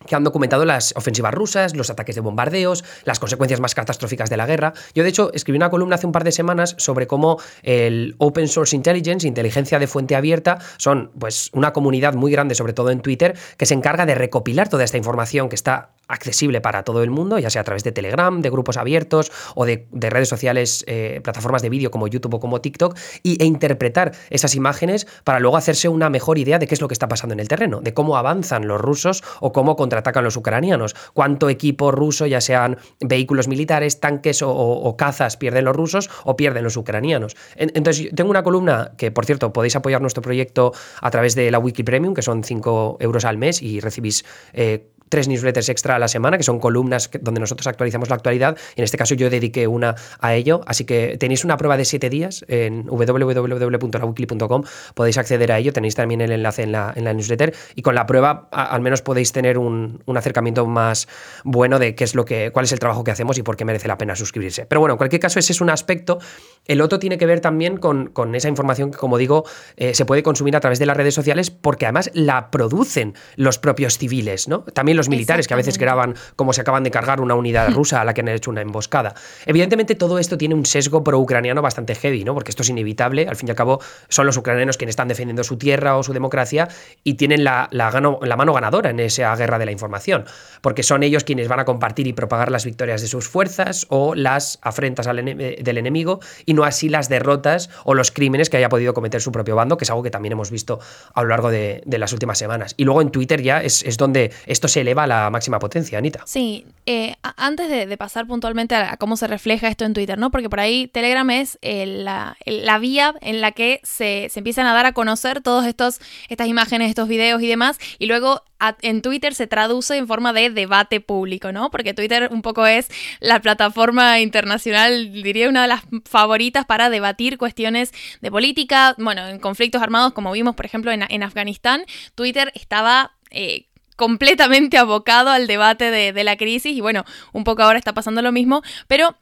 que 0.05 0.15
han 0.15 0.23
documentado 0.23 0.65
las 0.65 0.93
ofensivas 0.95 1.33
rusas, 1.33 1.75
los 1.75 1.89
ataques 1.89 2.15
de 2.15 2.21
bombardeos, 2.21 2.83
las 3.05 3.19
consecuencias 3.19 3.59
más 3.59 3.75
catastróficas 3.75 4.29
de 4.29 4.37
la 4.37 4.45
guerra. 4.45 4.73
Yo, 4.93 5.03
de 5.03 5.09
hecho, 5.09 5.31
escribí 5.33 5.57
una 5.57 5.69
columna 5.69 5.95
hace 5.95 6.05
un 6.05 6.11
par 6.11 6.23
de 6.23 6.31
semanas 6.31 6.75
sobre 6.77 7.07
cómo 7.07 7.39
el 7.61 8.15
Open 8.17 8.47
Source 8.47 8.75
Intelligence, 8.75 9.27
inteligencia 9.27 9.79
de 9.79 9.87
fuente 9.87 10.15
abierta, 10.15 10.59
son 10.77 11.11
pues 11.17 11.49
una 11.53 11.73
comunidad 11.73 12.13
muy 12.13 12.31
grande, 12.31 12.55
sobre 12.55 12.73
todo 12.73 12.89
en 12.91 13.01
Twitter, 13.01 13.37
que 13.57 13.65
se 13.65 13.73
encarga 13.73 14.05
de 14.05 14.15
recopilar 14.15 14.69
toda 14.69 14.83
esta 14.83 14.97
información 14.97 15.49
que 15.49 15.55
está 15.55 15.91
accesible 16.07 16.61
para 16.61 16.83
todo 16.83 17.03
el 17.03 17.09
mundo, 17.09 17.39
ya 17.39 17.49
sea 17.49 17.61
a 17.61 17.63
través 17.63 17.83
de 17.83 17.91
Telegram, 17.91 18.41
de 18.41 18.49
grupos 18.49 18.77
abiertos 18.77 19.31
o 19.55 19.65
de, 19.65 19.87
redes 19.91 20.29
sociales, 20.29 20.83
eh, 20.87 21.21
plataformas 21.23 21.61
de 21.61 21.69
vídeo 21.69 21.91
como 21.91 22.07
YouTube 22.07 22.35
o 22.35 22.39
como 22.39 22.61
TikTok, 22.61 22.97
y, 23.23 23.41
e 23.41 23.45
interpretar 23.45 24.13
esas 24.29 24.55
imágenes 24.55 25.07
para 25.23 25.39
luego 25.39 25.57
hacerse 25.57 25.87
una 25.87 26.09
mejor 26.09 26.37
idea 26.37 26.59
de 26.59 26.67
qué 26.67 26.75
es 26.75 26.81
lo 26.81 26.87
que 26.87 26.93
está 26.93 27.07
pasando 27.07 27.33
en 27.33 27.39
el 27.39 27.47
terreno, 27.47 27.81
de 27.81 27.93
cómo 27.93 28.17
avanzan 28.17 28.67
los 28.67 28.79
rusos 28.81 29.23
o 29.39 29.51
cómo 29.51 29.75
contraatacan 29.93 30.23
los 30.23 30.37
ucranianos, 30.37 30.95
cuánto 31.13 31.49
equipo 31.49 31.91
ruso, 31.91 32.25
ya 32.25 32.41
sean 32.41 32.77
vehículos 32.99 33.47
militares, 33.47 33.99
tanques 33.99 34.41
o, 34.43 34.95
cazas, 34.97 35.37
pierden 35.37 35.65
los 35.65 35.75
rusos 35.75 36.09
o 36.23 36.35
pierden 36.35 36.63
los 36.63 36.77
ucranianos. 36.77 37.35
Entonces, 37.55 38.09
tengo 38.15 38.31
una 38.31 38.41
columna 38.41 38.93
que, 38.97 39.11
por 39.11 39.25
cierto, 39.25 39.53
podéis 39.53 39.75
apoyar 39.75 40.01
nuestro 40.01 40.23
proyecto 40.23 40.73
a 40.99 41.11
través 41.11 41.35
de 41.35 41.51
la 41.51 41.59
Wiki 41.59 41.83
Premium, 41.83 42.15
que 42.15 42.23
son 42.23 42.43
5 42.43 42.97
euros 43.01 43.23
al 43.23 43.37
mes 43.37 43.61
y 43.61 43.81
recibís 43.81 44.25
eh, 44.53 44.87
tres 45.13 45.27
newsletters 45.27 45.69
extra 45.69 45.95
a 45.95 45.99
la 45.99 46.07
semana, 46.07 46.39
que 46.39 46.43
son 46.43 46.57
columnas 46.57 47.07
donde 47.21 47.39
nosotros 47.39 47.67
actualizamos 47.67 48.09
la 48.09 48.15
actualidad. 48.15 48.57
En 48.75 48.83
este 48.83 48.97
caso 48.97 49.13
yo 49.13 49.29
dediqué 49.29 49.67
una 49.67 49.93
a 50.19 50.33
ello, 50.33 50.61
así 50.65 50.85
que 50.85 51.17
tenéis 51.19 51.45
una 51.45 51.55
prueba 51.55 51.77
de 51.77 51.85
siete 51.85 52.09
días 52.09 52.43
en 52.47 52.87
www.lawikly.com, 52.87 54.63
podéis 54.95 55.19
acceder 55.19 55.51
a 55.51 55.59
ello, 55.59 55.71
tenéis 55.71 55.93
también 55.93 56.21
el 56.21 56.31
enlace 56.31 56.63
en 56.63 56.71
la, 56.71 56.91
en 56.95 57.03
la 57.03 57.13
newsletter 57.13 57.53
y 57.75 57.83
con 57.83 57.93
la 57.93 58.07
prueba 58.07 58.49
al 58.51 58.81
menos 58.81 59.03
podéis 59.03 59.31
tener 59.31 59.59
un, 59.59 60.01
un, 60.03 60.17
acercamiento 60.17 60.65
más 60.65 61.07
bueno 61.43 61.77
de 61.77 61.93
qué 61.93 62.05
es 62.05 62.15
lo 62.15 62.25
que, 62.25 62.49
cuál 62.51 62.65
es 62.65 62.71
el 62.71 62.79
trabajo 62.79 63.03
que 63.03 63.11
hacemos 63.11 63.37
y 63.37 63.43
por 63.43 63.55
qué 63.55 63.65
merece 63.65 63.87
la 63.87 63.99
pena 63.99 64.15
suscribirse. 64.15 64.65
Pero 64.65 64.79
bueno, 64.79 64.93
en 64.93 64.97
cualquier 64.97 65.19
caso 65.19 65.37
ese 65.37 65.53
es 65.53 65.61
un 65.61 65.69
aspecto. 65.69 66.17
El 66.65 66.81
otro 66.81 66.97
tiene 66.97 67.19
que 67.19 67.27
ver 67.27 67.39
también 67.39 67.77
con, 67.77 68.07
con 68.07 68.33
esa 68.33 68.49
información 68.49 68.89
que, 68.89 68.97
como 68.97 69.19
digo, 69.19 69.43
eh, 69.77 69.93
se 69.93 70.05
puede 70.05 70.23
consumir 70.23 70.55
a 70.55 70.59
través 70.59 70.79
de 70.79 70.87
las 70.87 70.97
redes 70.97 71.13
sociales 71.13 71.51
porque 71.51 71.85
además 71.85 72.09
la 72.15 72.49
producen 72.49 73.13
los 73.35 73.59
propios 73.59 73.99
civiles, 73.99 74.47
¿no? 74.47 74.63
También 74.63 74.97
los 74.97 75.02
militares 75.09 75.47
que 75.47 75.53
a 75.53 75.57
veces 75.57 75.77
graban 75.77 76.15
cómo 76.35 76.53
se 76.53 76.61
acaban 76.61 76.83
de 76.83 76.91
cargar 76.91 77.21
una 77.21 77.35
unidad 77.35 77.69
rusa 77.73 78.01
a 78.01 78.05
la 78.05 78.13
que 78.13 78.21
han 78.21 78.27
hecho 78.27 78.51
una 78.51 78.61
emboscada. 78.61 79.13
Evidentemente 79.45 79.95
todo 79.95 80.19
esto 80.19 80.37
tiene 80.37 80.55
un 80.55 80.65
sesgo 80.65 81.03
pro-ucraniano 81.03 81.61
bastante 81.61 81.95
heavy, 81.95 82.23
¿no? 82.23 82.33
Porque 82.33 82.51
esto 82.51 82.63
es 82.63 82.69
inevitable, 82.69 83.27
al 83.27 83.35
fin 83.35 83.47
y 83.47 83.51
al 83.51 83.57
cabo 83.57 83.79
son 84.09 84.25
los 84.25 84.37
ucranianos 84.37 84.77
quienes 84.77 84.93
están 84.93 85.07
defendiendo 85.07 85.43
su 85.43 85.57
tierra 85.57 85.97
o 85.97 86.03
su 86.03 86.13
democracia 86.13 86.67
y 87.03 87.15
tienen 87.15 87.43
la, 87.43 87.67
la, 87.71 87.89
la 87.91 88.35
mano 88.35 88.53
ganadora 88.53 88.89
en 88.89 88.99
esa 88.99 89.35
guerra 89.35 89.59
de 89.59 89.65
la 89.65 89.71
información, 89.71 90.25
porque 90.61 90.83
son 90.83 91.03
ellos 91.03 91.23
quienes 91.23 91.47
van 91.47 91.59
a 91.59 91.65
compartir 91.65 92.07
y 92.07 92.13
propagar 92.13 92.51
las 92.51 92.65
victorias 92.65 93.01
de 93.01 93.07
sus 93.07 93.27
fuerzas 93.27 93.85
o 93.89 94.15
las 94.15 94.59
afrentas 94.61 95.05
del 95.05 95.77
enemigo 95.77 96.19
y 96.45 96.53
no 96.53 96.63
así 96.63 96.89
las 96.89 97.09
derrotas 97.09 97.69
o 97.83 97.93
los 97.93 98.11
crímenes 98.11 98.49
que 98.49 98.57
haya 98.57 98.69
podido 98.69 98.93
cometer 98.93 99.21
su 99.21 99.31
propio 99.31 99.55
bando, 99.55 99.77
que 99.77 99.85
es 99.85 99.89
algo 99.89 100.03
que 100.03 100.11
también 100.11 100.33
hemos 100.33 100.51
visto 100.51 100.79
a 101.13 101.21
lo 101.23 101.29
largo 101.29 101.49
de, 101.49 101.83
las 101.85 102.13
últimas 102.13 102.37
semanas. 102.37 102.73
Y 102.77 102.85
luego 102.85 103.01
en 103.01 103.11
Twitter 103.11 103.41
ya 103.41 103.61
es, 103.61 103.83
es 103.83 103.97
donde 103.97 104.31
esto 104.45 104.67
se 104.67 104.81
eleva 104.81 104.92
eleva 104.93 105.03
a 105.03 105.07
la 105.07 105.29
máxima 105.29 105.59
potencia, 105.59 105.97
Anita. 105.97 106.21
Sí, 106.25 106.65
eh, 106.85 107.15
antes 107.37 107.69
de, 107.69 107.97
pasar 107.97 108.27
puntualmente 108.27 108.75
a, 108.75 108.97
cómo 108.97 109.17
se 109.17 109.27
refleja 109.27 109.67
esto 109.67 109.85
en 109.85 109.93
Twitter, 109.93 110.17
¿no? 110.17 110.31
Porque 110.31 110.49
por 110.49 110.59
ahí 110.59 110.87
Telegram 110.87 111.29
es 111.29 111.57
eh, 111.61 111.85
la, 111.85 112.35
vía 112.79 113.15
en 113.21 113.41
la 113.41 113.51
que 113.51 113.79
se, 113.83 114.29
empiezan 114.35 114.65
a 114.65 114.73
dar 114.73 114.85
a 114.85 114.93
conocer 114.93 115.41
todas 115.41 115.65
estas 115.67 116.47
imágenes, 116.47 116.89
estos 116.89 117.07
videos 117.07 117.41
y 117.41 117.47
demás, 117.47 117.77
y 117.99 118.05
luego 118.07 118.43
en 118.81 119.01
Twitter 119.01 119.35
se 119.35 119.47
traduce 119.47 119.97
en 119.97 120.07
forma 120.07 120.31
de 120.33 120.49
debate 120.49 121.01
público, 121.01 121.51
¿no? 121.51 121.69
Porque 121.69 121.93
Twitter 121.93 122.29
un 122.31 122.41
poco 122.41 122.65
es 122.65 122.89
la 123.19 123.41
plataforma 123.41 124.19
internacional, 124.19 125.11
diría 125.11 125.49
una 125.49 125.63
de 125.63 125.67
las 125.67 125.81
favoritas 126.05 126.65
para 126.65 126.89
debatir 126.89 127.37
cuestiones 127.37 127.91
de 128.21 128.31
política, 128.31 128.95
bueno, 128.97 129.27
en 129.27 129.39
conflictos 129.39 129.81
armados, 129.81 130.13
como 130.13 130.31
vimos, 130.31 130.55
por 130.55 130.65
ejemplo, 130.65 130.91
en, 130.91 131.23
Afganistán, 131.23 131.83
Twitter 132.15 132.51
estaba... 132.55 133.11
Eh, 133.31 133.67
completamente 133.95 134.77
abocado 134.77 135.29
al 135.29 135.47
debate 135.47 135.91
de, 135.91 136.23
la 136.23 136.37
crisis 136.37 136.75
y 136.75 136.81
bueno, 136.81 137.03
un 137.31 137.43
poco 137.43 137.63
ahora 137.63 137.77
está 137.77 137.93
pasando 137.93 138.21
lo 138.21 138.31
mismo, 138.31 138.61
pero 138.87 139.15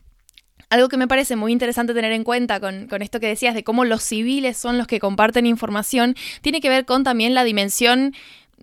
algo 0.69 0.87
que 0.87 0.97
me 0.97 1.07
parece 1.07 1.35
muy 1.35 1.51
interesante 1.51 1.93
tener 1.93 2.11
en 2.11 2.23
cuenta 2.23 2.59
con, 2.59 2.87
con, 2.87 3.01
esto 3.01 3.19
que 3.19 3.27
decías 3.27 3.55
de 3.55 3.63
cómo 3.63 3.83
los 3.83 4.03
civiles 4.03 4.57
son 4.57 4.77
los 4.77 4.87
que 4.87 4.99
comparten 4.99 5.45
información, 5.45 6.15
tiene 6.41 6.61
que 6.61 6.69
ver 6.69 6.85
con 6.85 7.03
también 7.03 7.33
la 7.33 7.43
dimensión 7.43 8.13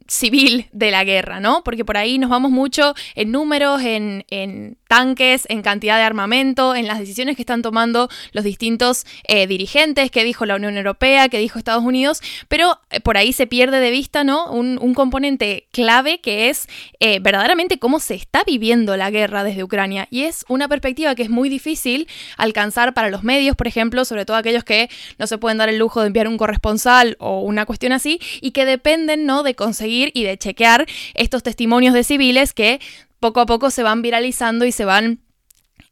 civil 0.08 0.68
de 0.72 0.90
la 0.90 1.04
guerra, 1.04 1.38
¿no? 1.38 1.62
Porque 1.62 1.84
por 1.84 1.96
ahí 1.96 2.18
nos 2.18 2.30
vamos 2.30 2.50
mucho 2.50 2.94
en 3.14 3.30
números, 3.30 3.82
en, 3.82 4.77
tanques, 4.88 5.46
en 5.48 5.62
cantidad 5.62 5.96
de 5.98 6.02
armamento, 6.02 6.74
en 6.74 6.86
las 6.86 6.98
decisiones 6.98 7.36
que 7.36 7.42
están 7.42 7.62
tomando 7.62 8.08
los 8.32 8.42
distintos 8.42 9.06
eh, 9.24 9.46
dirigentes, 9.46 10.10
que 10.10 10.24
dijo 10.24 10.46
la 10.46 10.56
Unión 10.56 10.76
Europea, 10.76 11.28
que 11.28 11.38
dijo 11.38 11.58
Estados 11.58 11.84
Unidos, 11.84 12.20
pero 12.48 12.80
eh, 12.90 13.00
por 13.00 13.16
ahí 13.16 13.32
se 13.32 13.46
pierde 13.46 13.80
de 13.80 13.90
vista, 13.90 14.24
¿no? 14.24 14.50
Un, 14.50 14.78
componente 14.94 15.68
clave 15.70 16.18
que 16.20 16.48
es 16.48 16.66
eh, 16.98 17.20
verdaderamente 17.20 17.78
cómo 17.78 18.00
se 18.00 18.14
está 18.14 18.42
viviendo 18.44 18.96
la 18.96 19.10
guerra 19.10 19.44
desde 19.44 19.62
Ucrania. 19.62 20.08
Y 20.10 20.22
es 20.22 20.44
una 20.48 20.66
perspectiva 20.66 21.14
que 21.14 21.22
es 21.22 21.30
muy 21.30 21.48
difícil 21.48 22.08
alcanzar 22.36 22.94
para 22.94 23.10
los 23.10 23.22
medios, 23.22 23.54
por 23.54 23.68
ejemplo, 23.68 24.04
sobre 24.06 24.24
todo 24.24 24.36
aquellos 24.38 24.64
que 24.64 24.88
no 25.18 25.26
se 25.26 25.36
pueden 25.36 25.58
dar 25.58 25.68
el 25.68 25.76
lujo 25.76 26.00
de 26.00 26.08
enviar 26.08 26.26
un 26.26 26.38
corresponsal 26.38 27.16
o 27.20 27.42
una 27.42 27.66
cuestión 27.66 27.92
así, 27.92 28.18
y 28.40 28.52
que 28.52 28.64
dependen, 28.64 29.26
¿no? 29.26 29.42
De 29.42 29.54
conseguir 29.54 30.10
y 30.14 30.24
de 30.24 30.38
chequear 30.38 30.86
estos 31.14 31.42
testimonios 31.42 31.94
de 31.94 32.02
civiles 32.02 32.54
que 32.54 32.80
poco 33.20 33.40
a 33.40 33.46
poco 33.46 33.70
se 33.70 33.82
van 33.82 34.02
viralizando 34.02 34.64
y 34.64 34.72
se 34.72 34.84
van 34.84 35.20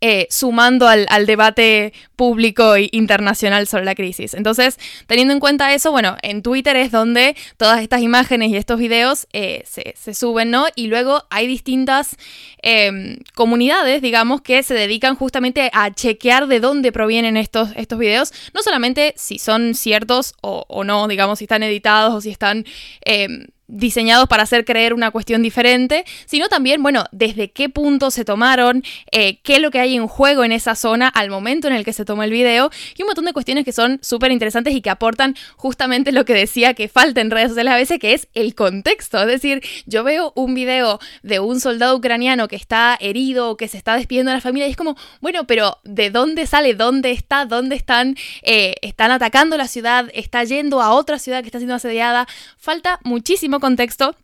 eh, 0.03 0.27
sumando 0.29 0.87
al, 0.89 1.07
debate 1.25 1.95
público 2.17 2.77
e 2.77 2.91
internacional 2.93 3.67
sobre 3.67 3.87
la 3.87 3.95
crisis. 3.95 4.35
Entonces, 4.35 4.79
teniendo 5.07 5.33
en 5.33 5.41
cuenta 5.41 5.73
eso, 5.73 5.91
bueno, 5.91 6.17
en 6.21 6.43
Twitter 6.43 6.77
es 6.77 6.93
donde 6.93 7.35
todas 7.57 7.81
estas 7.81 8.03
imágenes 8.03 8.51
y 8.51 8.57
estos 8.57 8.79
videos 8.79 9.27
eh, 9.33 9.65
se, 9.65 10.13
suben, 10.13 10.51
¿no? 10.51 10.67
Y 10.75 10.89
luego 10.89 11.25
hay 11.31 11.47
distintas 11.47 12.17
em, 12.61 13.17
comunidades, 13.35 14.03
digamos, 14.03 14.43
que 14.43 14.63
se 14.63 14.75
dedican 14.75 15.17
justamente 15.17 15.71
a 15.73 15.91
chequear 15.91 16.47
de 16.47 16.61
dónde 16.61 16.93
provienen 16.93 17.39
estos, 17.39 17.71
estos 17.75 17.99
videos, 17.99 18.35
no 18.53 18.63
solamente 18.63 19.15
si 19.17 19.39
son 19.39 19.75
ciertos 19.75 20.35
o, 20.43 20.67
o 20.69 20.85
no, 20.85 21.09
digamos, 21.09 21.39
si 21.39 21.47
están 21.47 21.63
editados 21.63 22.13
o 22.13 22.21
si 22.21 22.31
están 22.31 22.67
em, 23.01 23.47
diseñados 23.69 24.29
para 24.29 24.45
hacer 24.45 24.65
creer 24.65 24.95
una 24.95 25.11
cuestión 25.11 25.43
diferente, 25.43 26.05
sino 26.27 26.49
también, 26.49 26.83
bueno, 26.83 27.05
desde 27.13 27.51
qué 27.51 27.69
punto 27.69 28.11
se 28.11 28.25
tomaron, 28.25 28.85
eh, 29.11 29.39
qué 29.43 29.57
es 29.57 29.61
lo 29.61 29.71
que 29.71 29.81
hay 29.81 29.97
en 29.97 30.07
juego 30.07 30.45
en 30.45 30.53
esa 30.53 30.75
zona 30.75 31.09
al 31.09 31.31
momento 31.31 31.69
en 31.69 31.75
el 31.75 31.85
que 31.85 31.93
se 31.93 32.05
toma 32.05 32.25
el 32.25 32.31
video 32.31 32.71
y 32.97 33.03
un 33.03 33.07
montón 33.07 33.25
de 33.25 33.33
cuestiones 33.33 33.65
que 33.65 33.73
son 33.73 33.99
súper 34.03 34.31
interesantes 34.31 34.75
y 34.75 34.81
que 34.81 34.91
aportan 34.91 35.37
justamente 35.57 36.13
lo 36.13 36.25
que 36.25 36.35
decía 36.35 36.75
que 36.75 36.89
falta 36.89 37.21
en 37.21 37.31
redes 37.31 37.49
sociales 37.49 37.73
a 37.73 37.77
veces, 37.77 37.99
que 37.99 38.15
es 38.15 38.29
el 38.35 38.55
contexto. 38.55 39.21
Es 39.21 39.27
decir, 39.27 39.63
yo 39.87 40.05
veo 40.05 40.33
un 40.37 40.55
video 40.55 40.99
de 41.23 41.41
un 41.41 41.61
soldado 41.61 41.97
ucraniano 41.97 42.49
que 42.49 42.57
está 42.57 42.97
herido 43.01 43.51
o 43.51 43.57
que 43.57 43.69
se 43.69 43.77
está 43.77 43.97
despidiendo 43.97 44.31
de 44.31 44.37
la 44.37 44.41
familia 44.41 44.69
y 44.69 44.71
es 44.71 44.77
como, 44.77 44.97
bueno, 45.21 45.47
pero 45.47 45.79
¿de 45.85 46.11
dónde 46.11 46.47
sale? 46.47 46.75
¿Dónde 46.75 47.11
está? 47.11 47.45
¿Dónde 47.47 47.77
están? 47.77 48.17
Eh, 48.43 48.75
¿Están 48.83 49.11
atacando 49.11 49.57
la 49.57 49.69
ciudad? 49.69 50.11
¿Está 50.15 50.45
yendo 50.45 50.81
a 50.81 50.93
otra 50.93 51.19
ciudad 51.19 51.41
que 51.41 51.47
está 51.47 51.59
siendo 51.59 51.75
asediada? 51.75 52.27
Falta 52.57 53.01
muchísimo 53.05 53.56
contexto 53.61 54.15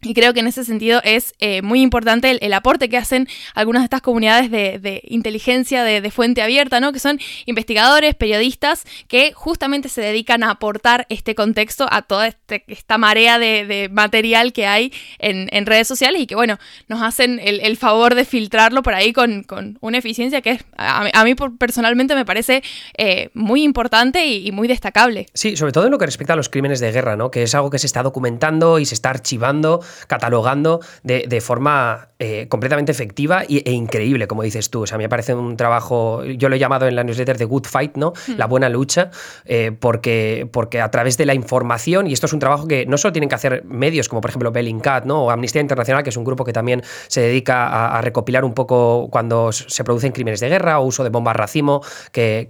y 0.00 0.14
creo 0.14 0.32
que 0.32 0.40
en 0.40 0.46
ese 0.46 0.64
sentido 0.64 1.00
es 1.02 1.34
eh, 1.40 1.60
muy 1.60 1.82
importante 1.82 2.38
el, 2.44 2.52
aporte 2.52 2.88
que 2.88 2.96
hacen 2.96 3.28
algunas 3.54 3.82
de 3.82 3.84
estas 3.86 4.00
comunidades 4.00 4.48
de, 4.50 5.02
inteligencia 5.04 5.82
de, 5.82 6.10
fuente 6.10 6.40
abierta, 6.40 6.78
¿no? 6.78 6.92
Que 6.92 7.00
son 7.00 7.18
investigadores, 7.46 8.14
periodistas, 8.14 8.84
que 9.08 9.32
justamente 9.32 9.88
se 9.88 10.00
dedican 10.00 10.44
a 10.44 10.52
aportar 10.52 11.06
este 11.08 11.34
contexto 11.34 11.86
a 11.90 12.02
toda 12.02 12.28
este, 12.28 12.64
esta 12.68 12.96
marea 12.96 13.38
de, 13.38 13.88
material 13.90 14.52
que 14.52 14.66
hay 14.66 14.92
en, 15.18 15.66
redes 15.66 15.88
sociales 15.88 16.22
y 16.22 16.26
que, 16.26 16.36
bueno, 16.36 16.58
nos 16.86 17.02
hacen 17.02 17.40
el, 17.42 17.76
favor 17.76 18.14
de 18.14 18.24
filtrarlo 18.24 18.82
por 18.82 18.94
ahí 18.94 19.12
con, 19.12 19.46
una 19.80 19.98
eficiencia 19.98 20.40
que 20.40 20.52
es, 20.52 20.64
a, 20.76 21.24
mí 21.24 21.34
personalmente 21.58 22.14
me 22.14 22.24
parece 22.24 22.62
eh, 22.96 23.30
muy 23.34 23.62
importante 23.62 24.24
y, 24.26 24.46
y, 24.46 24.52
muy 24.52 24.68
destacable. 24.68 25.26
Sí, 25.34 25.56
sobre 25.56 25.72
todo 25.72 25.86
en 25.86 25.90
lo 25.90 25.98
que 25.98 26.06
respecta 26.06 26.34
a 26.34 26.36
los 26.36 26.48
crímenes 26.48 26.78
de 26.80 26.92
guerra, 26.92 27.16
¿no? 27.16 27.30
Que 27.30 27.42
es 27.42 27.54
algo 27.54 27.70
que 27.70 27.78
se 27.78 27.86
está 27.86 28.02
documentando 28.02 28.78
y 28.78 28.86
se 28.86 28.94
está 28.94 29.10
archivando 29.10 29.80
catalogando 30.06 30.80
de, 31.02 31.40
forma 31.40 32.08
eh, 32.18 32.46
completamente 32.48 32.90
efectiva 32.90 33.44
e 33.48 33.70
increíble, 33.70 34.26
como 34.26 34.42
dices 34.42 34.70
tú. 34.70 34.82
O 34.82 34.86
sea, 34.86 34.98
me 34.98 35.08
parece 35.08 35.34
un 35.34 35.56
trabajo, 35.56 36.24
yo 36.24 36.48
lo 36.48 36.56
he 36.56 36.58
llamado 36.58 36.86
en 36.86 36.96
la 36.96 37.04
newsletter 37.04 37.38
de 37.38 37.44
Good 37.44 37.66
Fight, 37.66 37.96
¿no? 37.96 38.12
Hmm. 38.26 38.32
La 38.36 38.46
buena 38.46 38.68
lucha, 38.68 39.10
eh, 39.44 39.72
porque, 39.78 40.48
porque 40.52 40.80
a 40.80 40.90
través 40.90 41.16
de 41.16 41.26
la 41.26 41.34
información, 41.34 42.06
y 42.06 42.12
esto 42.12 42.26
es 42.26 42.32
un 42.32 42.40
trabajo 42.40 42.66
que 42.66 42.86
no 42.86 42.98
solo 42.98 43.12
tienen 43.12 43.28
que 43.28 43.34
hacer 43.34 43.64
medios 43.64 44.08
como 44.08 44.20
por 44.20 44.30
ejemplo 44.30 44.50
Bellingcat, 44.50 45.04
¿no? 45.04 45.24
O 45.24 45.30
Amnistía 45.30 45.60
Internacional, 45.60 46.02
que 46.02 46.10
es 46.10 46.16
un 46.16 46.24
grupo 46.24 46.44
que 46.44 46.52
también 46.52 46.82
se 47.08 47.20
dedica 47.20 47.96
a, 47.96 48.00
recopilar 48.02 48.44
un 48.44 48.54
poco 48.54 49.08
cuando 49.10 49.52
se 49.52 49.84
producen 49.84 50.12
crímenes 50.12 50.40
de 50.40 50.48
guerra 50.48 50.78
o 50.78 50.84
uso 50.86 51.04
de 51.04 51.10
bombas 51.10 51.36
racimo, 51.36 51.82
que, 52.12 52.46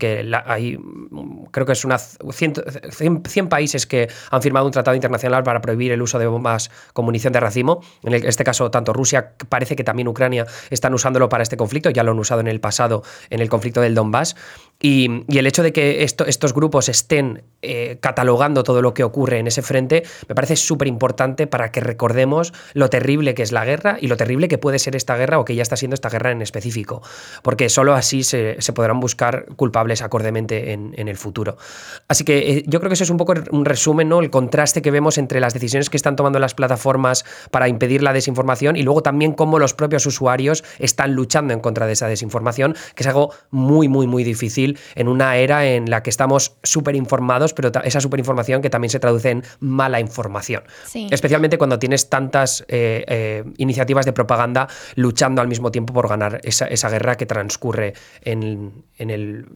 hay, 0.46 0.78
creo 1.50 1.66
que 1.66 1.72
es 1.72 1.84
una 1.84 1.98
100, 1.98 2.54
100, 3.24 3.48
países 3.48 3.86
que 3.86 4.08
han 4.30 4.42
firmado 4.42 4.66
un 4.66 4.72
tratado 4.72 4.94
internacional 4.94 5.42
para 5.42 5.60
prohibir 5.60 5.92
el 5.92 6.02
uso 6.02 6.18
de 6.18 6.26
bombas 6.26 6.70
con 6.92 7.04
munición 7.04 7.27
de 7.32 7.40
racimo. 7.40 7.82
En 8.02 8.14
este 8.14 8.44
caso, 8.44 8.70
tanto 8.70 8.92
Rusia, 8.92 9.32
parece 9.48 9.76
que 9.76 9.84
también 9.84 10.08
Ucrania 10.08 10.46
están 10.70 10.94
usándolo 10.94 11.28
para 11.28 11.42
este 11.42 11.56
conflicto, 11.56 11.90
ya 11.90 12.02
lo 12.02 12.12
han 12.12 12.18
usado 12.18 12.40
en 12.40 12.48
el 12.48 12.60
pasado 12.60 13.02
en 13.30 13.40
el 13.40 13.48
conflicto 13.48 13.80
del 13.80 13.94
Donbass. 13.94 14.36
Y, 14.80 15.24
el 15.36 15.46
hecho 15.46 15.64
de 15.64 15.72
que 15.72 16.04
estos 16.04 16.54
grupos 16.54 16.88
estén 16.88 17.42
eh, 17.62 17.98
catalogando 18.00 18.62
todo 18.62 18.80
lo 18.80 18.94
que 18.94 19.02
ocurre 19.02 19.40
en 19.40 19.48
ese 19.48 19.62
frente 19.62 20.04
me 20.28 20.36
parece 20.36 20.54
súper 20.54 20.86
importante 20.86 21.48
para 21.48 21.72
que 21.72 21.80
recordemos 21.80 22.52
lo 22.74 22.88
terrible 22.88 23.34
que 23.34 23.42
es 23.42 23.50
la 23.50 23.64
guerra 23.64 23.98
y 24.00 24.06
lo 24.06 24.16
terrible 24.16 24.46
que 24.46 24.58
puede 24.58 24.78
ser 24.78 24.94
esta 24.94 25.16
guerra 25.16 25.40
o 25.40 25.44
que 25.44 25.56
ya 25.56 25.62
está 25.62 25.76
siendo 25.76 25.94
esta 25.94 26.08
guerra 26.08 26.30
en 26.30 26.42
específico, 26.42 27.02
porque 27.42 27.68
solo 27.68 27.94
así 27.94 28.22
se, 28.22 28.56
podrán 28.72 29.00
buscar 29.00 29.46
culpables 29.56 30.02
acordemente 30.02 30.72
en, 30.72 31.08
el 31.08 31.16
futuro. 31.16 31.56
Así 32.06 32.22
que 32.22 32.38
eh, 32.38 32.64
yo 32.66 32.78
creo 32.78 32.90
que 32.90 32.94
eso 32.94 33.04
es 33.04 33.10
un 33.10 33.16
poco 33.16 33.34
un 33.50 33.64
resumen, 33.64 34.08
¿no? 34.08 34.20
el 34.20 34.30
contraste 34.30 34.80
que 34.80 34.92
vemos 34.92 35.18
entre 35.18 35.40
las 35.40 35.54
decisiones 35.54 35.90
que 35.90 35.96
están 35.96 36.14
tomando 36.14 36.38
las 36.38 36.54
plataformas 36.54 37.24
para 37.50 37.66
impedir 37.66 38.04
la 38.04 38.12
desinformación 38.12 38.76
y 38.76 38.84
luego 38.84 39.02
también 39.02 39.32
cómo 39.32 39.58
los 39.58 39.74
propios 39.74 40.06
usuarios 40.06 40.62
están 40.78 41.14
luchando 41.14 41.52
en 41.52 41.58
contra 41.58 41.86
de 41.86 41.94
esa 41.94 42.06
desinformación, 42.06 42.76
que 42.94 43.02
es 43.02 43.06
algo 43.08 43.32
muy, 43.50 43.88
muy, 43.88 44.06
muy 44.06 44.22
difícil 44.22 44.67
en 44.94 45.08
una 45.08 45.36
era 45.36 45.66
en 45.66 45.90
la 45.90 46.02
que 46.02 46.10
estamos 46.10 46.56
súper 46.62 46.96
informados, 46.96 47.54
pero 47.54 47.70
esa 47.84 48.00
superinformación 48.00 48.62
que 48.62 48.70
también 48.70 48.90
se 48.90 49.00
traduce 49.00 49.30
en 49.30 49.44
mala 49.60 50.00
información. 50.00 50.64
Especialmente 51.10 51.58
cuando 51.58 51.78
tienes 51.78 52.08
tantas 52.08 52.64
eh, 52.68 53.04
eh, 53.08 53.44
iniciativas 53.56 54.06
de 54.06 54.12
propaganda 54.12 54.68
luchando 54.94 55.40
al 55.40 55.48
mismo 55.48 55.70
tiempo 55.70 55.92
por 55.92 56.08
ganar 56.08 56.40
esa, 56.42 56.88
guerra 56.88 57.16
que 57.16 57.26
transcurre 57.26 57.94
en, 58.22 58.84
el 58.98 59.46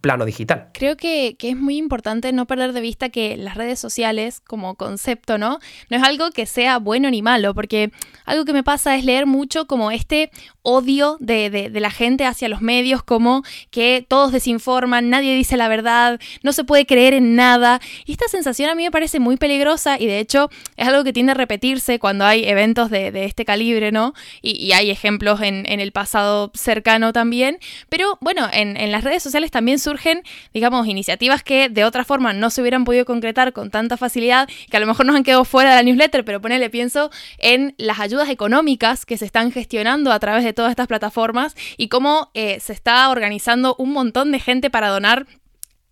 plano 0.00 0.24
digital. 0.24 0.68
Creo 0.74 0.96
que, 0.96 1.36
que, 1.38 1.50
es 1.50 1.56
muy 1.56 1.76
importante 1.76 2.32
no 2.32 2.46
perder 2.46 2.72
de 2.72 2.80
vista 2.80 3.08
que 3.08 3.36
las 3.36 3.56
redes 3.56 3.78
sociales 3.78 4.40
como 4.40 4.74
concepto, 4.76 5.38
¿no? 5.38 5.58
No 5.90 5.96
es 5.96 6.02
algo 6.02 6.30
que 6.30 6.46
sea 6.46 6.78
bueno 6.78 7.10
ni 7.10 7.22
malo, 7.22 7.54
porque 7.54 7.90
algo 8.24 8.44
que 8.44 8.52
me 8.52 8.62
pasa 8.62 8.96
es 8.96 9.04
leer 9.04 9.26
mucho 9.26 9.66
como 9.66 9.90
este 9.90 10.30
odio 10.62 11.16
de, 11.20 11.70
la 11.72 11.90
gente 11.90 12.24
hacia 12.24 12.48
los 12.48 12.60
medios, 12.60 13.02
como 13.02 13.42
que 13.70 14.04
todos 14.06 14.32
desinforman, 14.32 14.61
nadie 15.02 15.34
dice 15.34 15.56
la 15.56 15.68
verdad, 15.68 16.20
no 16.42 16.52
se 16.52 16.64
puede 16.64 16.86
creer 16.86 17.14
en 17.14 17.34
nada. 17.36 17.80
Y 18.04 18.12
esta 18.12 18.28
sensación 18.28 18.70
a 18.70 18.74
mí 18.74 18.84
me 18.84 18.90
parece 18.90 19.20
muy 19.20 19.36
peligrosa 19.36 19.98
y 19.98 20.06
de 20.06 20.18
hecho 20.18 20.50
es 20.76 20.88
algo 20.88 21.04
que 21.04 21.12
tiende 21.12 21.32
a 21.32 21.34
repetirse 21.34 21.98
cuando 21.98 22.24
hay 22.24 22.44
eventos 22.44 22.90
de, 22.90 23.12
este 23.24 23.44
calibre, 23.44 23.92
¿no? 23.92 24.14
Y, 24.40 24.72
hay 24.72 24.90
ejemplos 24.90 25.40
en, 25.42 25.66
el 25.66 25.92
pasado 25.92 26.50
cercano 26.54 27.12
también. 27.12 27.58
Pero 27.88 28.18
bueno, 28.20 28.48
en, 28.52 28.90
las 28.90 29.04
redes 29.04 29.22
sociales 29.22 29.50
también 29.50 29.78
surgen, 29.78 30.22
digamos, 30.52 30.86
iniciativas 30.86 31.42
que 31.42 31.68
de 31.68 31.84
otra 31.84 32.04
forma 32.04 32.32
no 32.32 32.50
se 32.50 32.60
hubieran 32.60 32.84
podido 32.84 33.04
concretar 33.04 33.52
con 33.52 33.70
tanta 33.70 33.96
facilidad, 33.96 34.48
que 34.70 34.76
a 34.76 34.80
lo 34.80 34.86
mejor 34.86 35.06
nos 35.06 35.16
han 35.16 35.24
quedado 35.24 35.44
fuera 35.44 35.70
de 35.70 35.76
la 35.76 35.82
newsletter, 35.82 36.24
pero 36.24 36.40
ponele, 36.40 36.70
pienso 36.70 37.10
en 37.38 37.74
las 37.78 38.00
ayudas 38.00 38.28
económicas 38.28 39.04
que 39.04 39.18
se 39.18 39.24
están 39.24 39.52
gestionando 39.52 40.12
a 40.12 40.18
través 40.18 40.44
de 40.44 40.52
todas 40.52 40.70
estas 40.70 40.86
plataformas 40.86 41.54
y 41.76 41.88
cómo 41.88 42.30
eh, 42.34 42.60
se 42.60 42.72
está 42.72 43.08
organizando 43.10 43.74
un 43.78 43.92
montón 43.92 44.32
de 44.32 44.40
gente 44.40 44.51
para 44.70 44.88
donar 44.88 45.26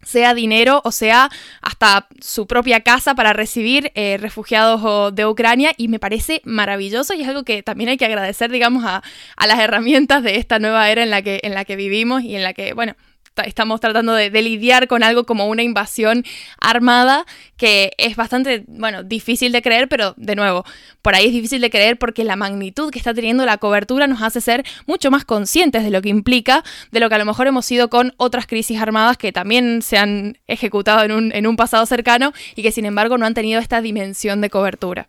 sea 0.03 0.35
dinero 0.35 0.81
o 0.85 0.93
sea 0.93 1.31
hasta 1.61 2.09
su 2.21 2.47
propia 2.47 2.81
casa 2.81 3.15
para 3.15 3.33
recibir 3.33 3.93
eh, 3.95 4.17
refugiados 4.19 5.15
de 5.15 5.27
Ucrania 5.27 5.73
y 5.77 5.89
me 5.89 5.99
parece 5.99 6.41
maravilloso 6.45 7.15
y 7.15 7.23
es 7.23 7.29
algo 7.29 7.45
que 7.45 7.63
también 7.63 7.91
hay 7.91 7.97
que 7.97 8.07
agradecer, 8.07 8.51
digamos, 8.51 8.85
a, 8.85 9.03
a 9.37 9.47
las 9.47 9.59
herramientas 9.59 10.23
de 10.23 10.37
esta 10.37 10.59
nueva 10.59 10.91
era 10.91 11.03
en 11.03 11.11
la 11.11 11.23
que, 11.23 11.41
en 11.43 11.55
la 11.55 11.65
que 11.65 11.77
vivimos 11.77 12.23
y 12.23 12.37
en 12.37 12.43
la 12.43 12.55
que, 12.55 12.73
bueno, 12.73 12.97
estamos 13.45 13.81
tratando 13.81 14.15
de, 14.15 14.31
lidiar 14.41 14.89
con 14.89 15.03
algo 15.03 15.25
como 15.25 15.47
una 15.49 15.63
invasión 15.63 16.25
armada 16.61 17.27
que 17.57 17.93
es 17.99 18.17
bastante, 18.17 18.65
bueno, 18.67 19.03
difícil 19.03 19.53
de 19.53 19.61
creer, 19.61 19.89
pero 19.89 20.15
de 20.17 20.35
nuevo, 20.35 20.65
por 21.03 21.15
ahí 21.15 21.27
es 21.27 21.33
difícil 21.33 21.61
de 21.61 21.69
creer 21.69 21.99
porque 21.99 22.25
la 22.25 22.37
magnitud 22.37 22.91
que 22.91 22.99
está 22.99 23.13
teniendo 23.13 23.45
la 23.45 23.59
cobertura 23.59 24.07
nos 24.07 24.23
hace 24.23 24.41
ser 24.41 24.65
mucho 24.87 25.11
más 25.11 25.25
conscientes 25.25 25.85
de 25.85 25.91
lo 25.91 26.01
que 26.01 26.09
implica, 26.09 26.65
de 26.91 27.01
lo 27.01 27.09
que 27.09 27.17
a 27.17 27.19
lo 27.19 27.27
mejor 27.27 27.47
hemos 27.47 27.67
sido 27.67 27.91
con 27.91 28.15
otras 28.17 28.47
crisis 28.47 28.81
armadas 28.81 29.19
que 29.19 29.33
también 29.33 29.83
se 29.83 29.99
han 29.99 30.39
ejecutado 30.47 31.05
en 31.05 31.13
un, 31.13 31.33
en 31.33 31.47
un 31.47 31.57
pasado 31.57 31.85
cercano 31.87 32.33
y 32.57 32.63
que 32.63 32.73
sin 32.73 32.87
embargo 32.87 33.19
no 33.19 33.27
han 33.27 33.35
tenido 33.35 33.61
esta 33.61 33.81
dimensión 33.81 34.41
de 34.41 34.51
cobertura. 34.51 35.09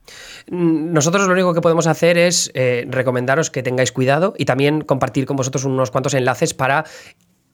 Mm, 0.50 0.94
nosotros 0.94 1.26
lo 1.28 1.34
único 1.34 1.54
que 1.54 1.62
podemos 1.62 1.88
hacer 1.88 2.18
es 2.18 2.52
eh, 2.54 2.86
recomendaros 2.90 3.50
que 3.50 3.64
tengáis 3.64 3.92
cuidado 3.92 4.34
y 4.38 4.46
también 4.46 4.82
compartir 4.82 5.26
con 5.26 5.38
vosotros 5.38 5.64
unos 5.64 5.92
cuantos 5.92 6.14
enlaces 6.14 6.54
para 6.54 6.86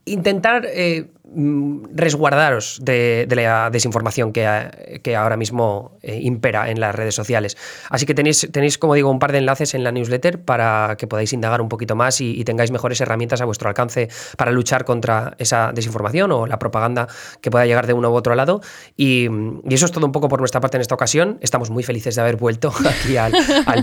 intentar 0.08 0.66
eh, 0.66 1.08
Mm, 1.30 1.84
resguardaros 1.94 2.80
de, 2.82 3.28
la 3.30 3.70
desinformación 3.70 4.32
que, 4.32 5.16
ahora 5.16 5.36
mismo 5.36 5.98
eh, 6.02 6.20
impera 6.22 6.70
en 6.70 6.80
las 6.80 6.96
redes 6.96 7.16
sociales. 7.16 7.58
Así 7.90 8.06
que 8.06 8.14
tenéis, 8.14 8.48
tenéis, 8.52 8.78
como 8.78 8.94
digo, 8.94 9.12
un 9.12 9.20
par 9.20 9.34
de 9.34 9.40
enlaces 9.40 9.74
en 9.74 9.84
la 9.84 9.92
newsletter 9.92 10.42
para 10.42 10.96
que 10.98 11.06
podáis 11.06 11.34
indagar 11.34 11.62
un 11.62 11.68
poquito 11.68 11.96
más 11.96 12.22
y, 12.22 12.46
tengáis 12.46 12.72
mejores 12.72 13.02
herramientas 13.02 13.42
a 13.42 13.46
vuestro 13.46 13.68
alcance 13.68 14.08
para 14.38 14.52
luchar 14.52 14.86
contra 14.86 15.36
esa 15.38 15.74
desinformación 15.74 16.32
o 16.32 16.48
la 16.48 16.60
propaganda 16.60 17.08
que 17.42 17.52
pueda 17.52 17.66
llegar 17.66 17.88
de 17.88 17.94
uno 17.94 18.10
u 18.10 18.14
otro 18.14 18.34
lado. 18.34 18.62
Y, 18.96 19.28
eso 19.70 19.86
es 19.86 19.92
todo 19.92 20.06
un 20.06 20.14
poco 20.14 20.30
por 20.30 20.40
nuestra 20.40 20.62
parte 20.62 20.78
en 20.78 20.82
esta 20.82 20.96
ocasión. 20.96 21.40
Estamos 21.42 21.70
muy 21.70 21.84
felices 21.84 22.16
de 22.16 22.22
haber 22.22 22.38
vuelto 22.38 22.72
aquí 22.86 23.18
al, 23.18 23.34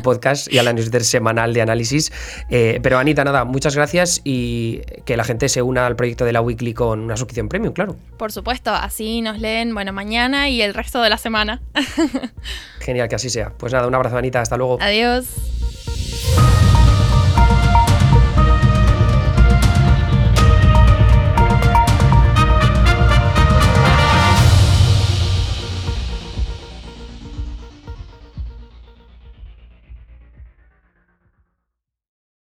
podcast 0.03 0.51
y 0.51 0.59
a 0.59 0.63
la 0.63 0.73
newsletter 0.73 1.05
semanal 1.05 1.53
de 1.53 1.61
análisis. 1.61 2.11
Eh, 2.49 2.81
pero 2.83 2.97
Anita, 2.97 3.23
nada, 3.23 3.45
muchas 3.45 3.77
gracias 3.77 4.23
y 4.25 4.81
que 5.05 5.19
la 5.19 5.25
gente 5.25 5.51
se 5.51 5.61
una 5.61 5.87
al 5.87 5.95
proyecto 6.15 6.25
de 6.25 6.33
la 6.33 6.41
Weekly 6.41 6.75
con 6.75 7.01
una 7.01 7.17
suscripción 7.17 7.49
premium, 7.49 7.73
claro. 7.73 7.97
Por 8.17 8.31
supuesto, 8.31 8.71
así 8.73 9.21
nos 9.21 9.39
leen, 9.39 9.75
bueno, 9.75 9.93
mañana 9.93 10.49
y 10.49 10.63
el 10.63 10.75
resto 10.75 11.03
de 11.03 11.11
la 11.11 11.19
semana. 11.19 11.61
Genial 12.81 13.09
que 13.09 13.17
así 13.17 13.31
sea. 13.31 13.51
Pues 13.57 13.73
nada, 13.73 13.89
un 13.89 13.95
abrazo, 13.95 14.17
Anita, 14.17 14.41
hasta 14.41 14.57
luego. 14.57 14.79
Adiós. 14.81 15.27